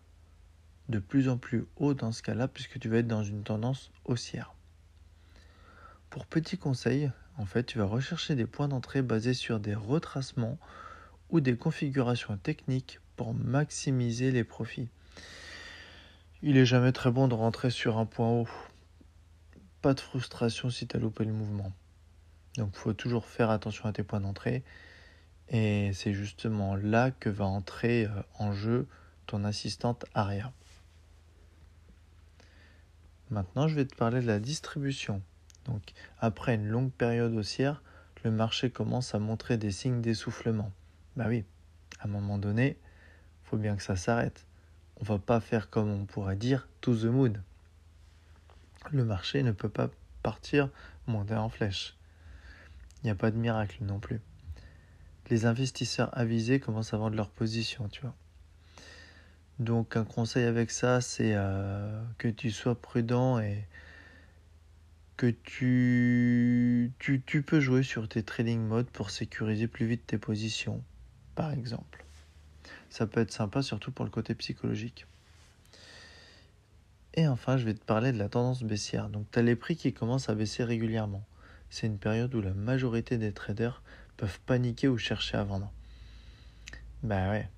de 0.88 0.98
plus 0.98 1.28
en 1.28 1.38
plus 1.38 1.64
hauts 1.76 1.94
dans 1.94 2.12
ce 2.12 2.22
cas-là, 2.22 2.48
puisque 2.48 2.78
tu 2.78 2.88
vas 2.88 2.98
être 2.98 3.08
dans 3.08 3.24
une 3.24 3.42
tendance 3.42 3.90
haussière. 4.04 4.54
Pour 6.10 6.26
petit 6.26 6.58
conseil, 6.58 7.10
en 7.38 7.46
fait, 7.46 7.64
tu 7.64 7.78
vas 7.78 7.86
rechercher 7.86 8.34
des 8.34 8.46
points 8.46 8.68
d'entrée 8.68 9.00
basés 9.00 9.34
sur 9.34 9.58
des 9.60 9.74
retracements 9.74 10.58
ou 11.30 11.40
des 11.40 11.56
configurations 11.56 12.36
techniques 12.36 13.00
pour 13.16 13.32
maximiser 13.32 14.30
les 14.30 14.44
profits. 14.44 14.88
Il 16.42 16.56
est 16.58 16.66
jamais 16.66 16.92
très 16.92 17.10
bon 17.10 17.28
de 17.28 17.34
rentrer 17.34 17.70
sur 17.70 17.98
un 17.98 18.04
point 18.04 18.28
haut. 18.28 18.48
Pas 19.80 19.94
de 19.94 20.00
frustration 20.00 20.68
si 20.70 20.86
tu 20.86 20.96
as 20.96 21.00
loupé 21.00 21.24
le 21.24 21.32
mouvement. 21.32 21.72
Donc 22.56 22.70
il 22.74 22.78
faut 22.78 22.92
toujours 22.92 23.26
faire 23.26 23.50
attention 23.50 23.88
à 23.88 23.92
tes 23.92 24.02
points 24.02 24.20
d'entrée. 24.20 24.62
Et 25.48 25.92
c'est 25.92 26.14
justement 26.14 26.76
là 26.76 27.10
que 27.10 27.28
va 27.28 27.44
entrer 27.44 28.06
euh, 28.06 28.22
en 28.38 28.52
jeu 28.52 28.86
ton 29.26 29.44
assistante 29.44 30.06
ARIA. 30.14 30.52
Maintenant, 33.30 33.68
je 33.68 33.74
vais 33.74 33.84
te 33.84 33.94
parler 33.94 34.20
de 34.20 34.26
la 34.26 34.38
distribution. 34.38 35.22
Donc, 35.64 35.92
après 36.20 36.54
une 36.54 36.66
longue 36.66 36.90
période 36.90 37.34
haussière, 37.34 37.82
le 38.24 38.30
marché 38.30 38.70
commence 38.70 39.14
à 39.14 39.18
montrer 39.18 39.56
des 39.56 39.70
signes 39.70 40.00
d'essoufflement. 40.00 40.70
Bah 41.16 41.26
oui, 41.28 41.44
à 42.00 42.06
un 42.06 42.10
moment 42.10 42.38
donné, 42.38 42.76
il 42.76 43.48
faut 43.48 43.56
bien 43.56 43.76
que 43.76 43.82
ça 43.82 43.96
s'arrête. 43.96 44.46
On 45.00 45.04
va 45.04 45.18
pas 45.18 45.40
faire 45.40 45.70
comme 45.70 45.90
on 45.90 46.04
pourrait 46.04 46.36
dire 46.36 46.68
to 46.80 46.94
the 46.94 47.04
moon. 47.04 47.34
Le 48.90 49.04
marché 49.04 49.42
ne 49.42 49.52
peut 49.52 49.68
pas 49.68 49.88
partir 50.22 50.68
monter 51.06 51.34
en 51.34 51.48
flèche. 51.48 51.96
Il 53.02 53.06
n'y 53.06 53.10
a 53.10 53.14
pas 53.14 53.30
de 53.30 53.36
miracle 53.36 53.78
non 53.82 53.98
plus. 53.98 54.20
Les 55.30 55.46
investisseurs 55.46 56.16
avisés 56.16 56.60
commencent 56.60 56.94
à 56.94 56.98
vendre 56.98 57.16
leur 57.16 57.30
position, 57.30 57.88
tu 57.88 58.02
vois. 58.02 58.14
Donc 59.58 59.96
un 59.96 60.04
conseil 60.04 60.44
avec 60.44 60.70
ça, 60.70 61.00
c'est 61.00 61.32
euh, 61.34 62.02
que 62.18 62.28
tu 62.28 62.50
sois 62.50 62.74
prudent 62.74 63.38
et 63.38 63.66
que 65.16 65.30
tu, 65.30 66.92
tu, 66.98 67.22
tu, 67.24 67.42
peux 67.42 67.60
jouer 67.60 67.82
sur 67.82 68.08
tes 68.08 68.22
trading 68.22 68.60
modes 68.60 68.88
pour 68.88 69.10
sécuriser 69.10 69.68
plus 69.68 69.86
vite 69.86 70.06
tes 70.06 70.18
positions, 70.18 70.82
par 71.34 71.52
exemple. 71.52 72.04
Ça 72.90 73.06
peut 73.06 73.20
être 73.20 73.30
sympa, 73.30 73.62
surtout 73.62 73.92
pour 73.92 74.04
le 74.04 74.10
côté 74.10 74.34
psychologique. 74.34 75.06
Et 77.14 77.28
enfin, 77.28 77.56
je 77.56 77.64
vais 77.64 77.74
te 77.74 77.84
parler 77.84 78.12
de 78.12 78.18
la 78.18 78.28
tendance 78.28 78.62
baissière. 78.62 79.08
Donc, 79.08 79.26
tu 79.30 79.38
as 79.38 79.42
les 79.42 79.54
prix 79.56 79.76
qui 79.76 79.92
commencent 79.92 80.28
à 80.28 80.34
baisser 80.34 80.64
régulièrement. 80.64 81.22
C'est 81.72 81.86
une 81.86 81.96
période 81.96 82.34
où 82.34 82.42
la 82.42 82.52
majorité 82.52 83.16
des 83.16 83.32
traders 83.32 83.80
peuvent 84.18 84.40
paniquer 84.40 84.88
ou 84.88 84.98
chercher 84.98 85.38
à 85.38 85.44
vendre. 85.44 85.72
Ben 87.02 87.30
ouais, 87.30 87.48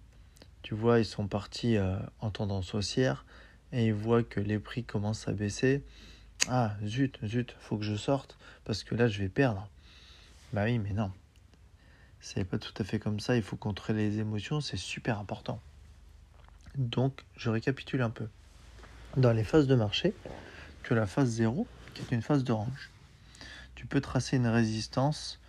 tu 0.63 0.77
vois, 0.77 1.01
ils 1.01 1.05
sont 1.05 1.27
partis 1.27 1.77
euh, 1.77 1.99
en 2.21 2.31
tendance 2.31 2.77
haussière 2.77 3.25
et 3.73 3.87
ils 3.87 3.93
voient 3.93 4.23
que 4.23 4.39
les 4.39 4.61
prix 4.61 4.85
commencent 4.85 5.27
à 5.27 5.33
baisser 5.33 5.83
ah, 6.47 6.77
zut, 6.85 7.19
zut, 7.25 7.57
faut 7.59 7.77
que 7.77 7.83
je 7.83 7.97
sorte 7.97 8.39
parce 8.65 8.85
que 8.85 8.95
là 8.95 9.09
je 9.09 9.19
vais 9.19 9.29
perdre. 9.29 9.69
Bah 10.53 10.63
oui, 10.63 10.79
mais 10.79 10.93
non. 10.93 11.11
C'est 12.21 12.45
pas 12.45 12.59
tout 12.59 12.73
à 12.81 12.85
fait 12.85 13.01
comme 13.01 13.19
ça, 13.19 13.35
il 13.35 13.43
faut 13.43 13.57
contrôler 13.57 14.11
les 14.11 14.21
émotions, 14.21 14.61
c'est 14.61 14.77
super 14.77 15.19
important. 15.19 15.61
Donc, 16.77 17.25
je 17.37 17.51
récapitule 17.51 18.03
un 18.03 18.11
peu. 18.11 18.29
Dans 19.17 19.33
les 19.33 19.43
phases 19.43 19.67
de 19.67 19.75
marché, 19.75 20.15
tu 20.85 20.93
as 20.93 20.97
la 20.97 21.07
phase 21.09 21.31
0 21.31 21.67
qui 21.95 22.03
est 22.03 22.15
une 22.15 22.23
phase 22.23 22.45
d'orange. 22.45 22.91
Tu 23.85 23.89
peux 23.89 24.01
tracer 24.01 24.39
une 24.39 24.47
résistance 24.47 25.43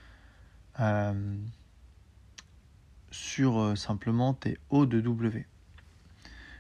euh, 0.81 1.37
sur 3.09 3.57
euh, 3.61 3.75
simplement 3.77 4.33
tes 4.33 4.57
hauts 4.69 4.85
de 4.85 4.99
W. 4.99 5.47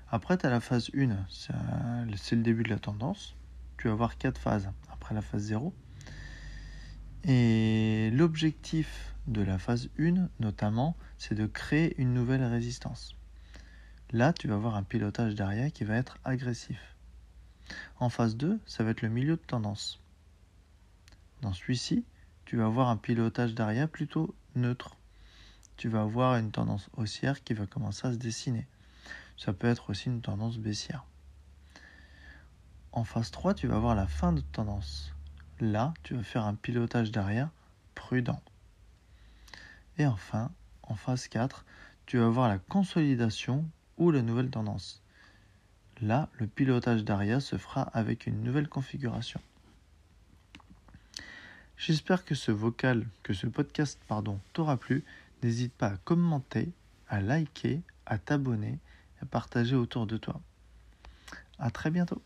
Après, 0.09 0.37
tu 0.37 0.45
as 0.45 0.49
la 0.49 0.61
phase 0.61 0.89
1, 0.95 1.09
c'est 1.29 2.35
le 2.35 2.41
début 2.43 2.63
de 2.63 2.69
la 2.69 2.79
tendance 2.79 3.35
tu 3.77 3.87
vas 3.87 3.93
avoir 3.93 4.17
quatre 4.17 4.39
phases 4.39 4.71
après 4.89 5.13
la 5.13 5.21
phase 5.21 5.43
0. 5.43 5.73
Et 7.23 8.09
l'objectif 8.13 9.13
de 9.27 9.41
la 9.41 9.57
phase 9.57 9.89
1, 9.99 10.29
notamment, 10.39 10.95
c'est 11.17 11.35
de 11.35 11.45
créer 11.45 11.99
une 12.01 12.13
nouvelle 12.13 12.43
résistance. 12.43 13.15
Là, 14.11 14.33
tu 14.33 14.47
vas 14.47 14.55
avoir 14.55 14.75
un 14.75 14.83
pilotage 14.83 15.35
d'arrière 15.35 15.71
qui 15.71 15.83
va 15.83 15.97
être 15.97 16.17
agressif. 16.23 16.95
En 17.99 18.09
phase 18.09 18.37
2, 18.37 18.59
ça 18.65 18.83
va 18.83 18.91
être 18.91 19.01
le 19.01 19.09
milieu 19.09 19.35
de 19.35 19.41
tendance. 19.41 20.01
Dans 21.41 21.53
celui-ci, 21.53 22.05
tu 22.45 22.57
vas 22.57 22.65
avoir 22.65 22.89
un 22.89 22.97
pilotage 22.97 23.53
d'arrière 23.53 23.89
plutôt 23.89 24.35
neutre. 24.55 24.97
Tu 25.77 25.89
vas 25.89 26.01
avoir 26.01 26.37
une 26.37 26.51
tendance 26.51 26.89
haussière 26.95 27.43
qui 27.43 27.53
va 27.53 27.65
commencer 27.65 28.07
à 28.07 28.13
se 28.13 28.17
dessiner. 28.17 28.67
Ça 29.37 29.53
peut 29.53 29.67
être 29.67 29.89
aussi 29.89 30.07
une 30.07 30.21
tendance 30.21 30.57
baissière. 30.57 31.05
En 32.91 33.03
phase 33.03 33.31
3, 33.31 33.53
tu 33.53 33.67
vas 33.67 33.79
voir 33.79 33.95
la 33.95 34.07
fin 34.07 34.31
de 34.31 34.41
tendance. 34.41 35.13
Là, 35.59 35.93
tu 36.03 36.15
vas 36.15 36.23
faire 36.23 36.45
un 36.45 36.55
pilotage 36.55 37.11
d'arrière 37.11 37.49
prudent. 37.93 38.41
Et 39.97 40.05
enfin, 40.05 40.51
en 40.83 40.95
phase 40.95 41.27
4, 41.27 41.65
tu 42.05 42.17
vas 42.17 42.29
voir 42.29 42.47
la 42.47 42.59
consolidation 42.59 43.69
ou 43.97 44.11
la 44.11 44.21
nouvelle 44.21 44.49
tendance. 44.49 45.01
Là, 46.01 46.29
le 46.33 46.47
pilotage 46.47 47.03
d'arrière 47.03 47.41
se 47.41 47.57
fera 47.57 47.81
avec 47.81 48.27
une 48.27 48.43
nouvelle 48.43 48.67
configuration. 48.67 49.41
J'espère 51.77 52.23
que 52.25 52.35
ce 52.35 52.51
vocal, 52.51 53.05
que 53.23 53.33
ce 53.33 53.47
podcast, 53.47 53.99
pardon, 54.07 54.39
t'aura 54.53 54.77
plu. 54.77 55.03
N'hésite 55.43 55.73
pas 55.73 55.87
à 55.87 55.97
commenter, 55.97 56.69
à 57.09 57.21
liker, 57.21 57.81
à 58.05 58.17
t'abonner 58.17 58.79
à 59.21 59.25
partager 59.25 59.75
autour 59.75 60.07
de 60.07 60.17
toi. 60.17 60.41
À 61.59 61.71
très 61.71 61.89
bientôt. 61.91 62.21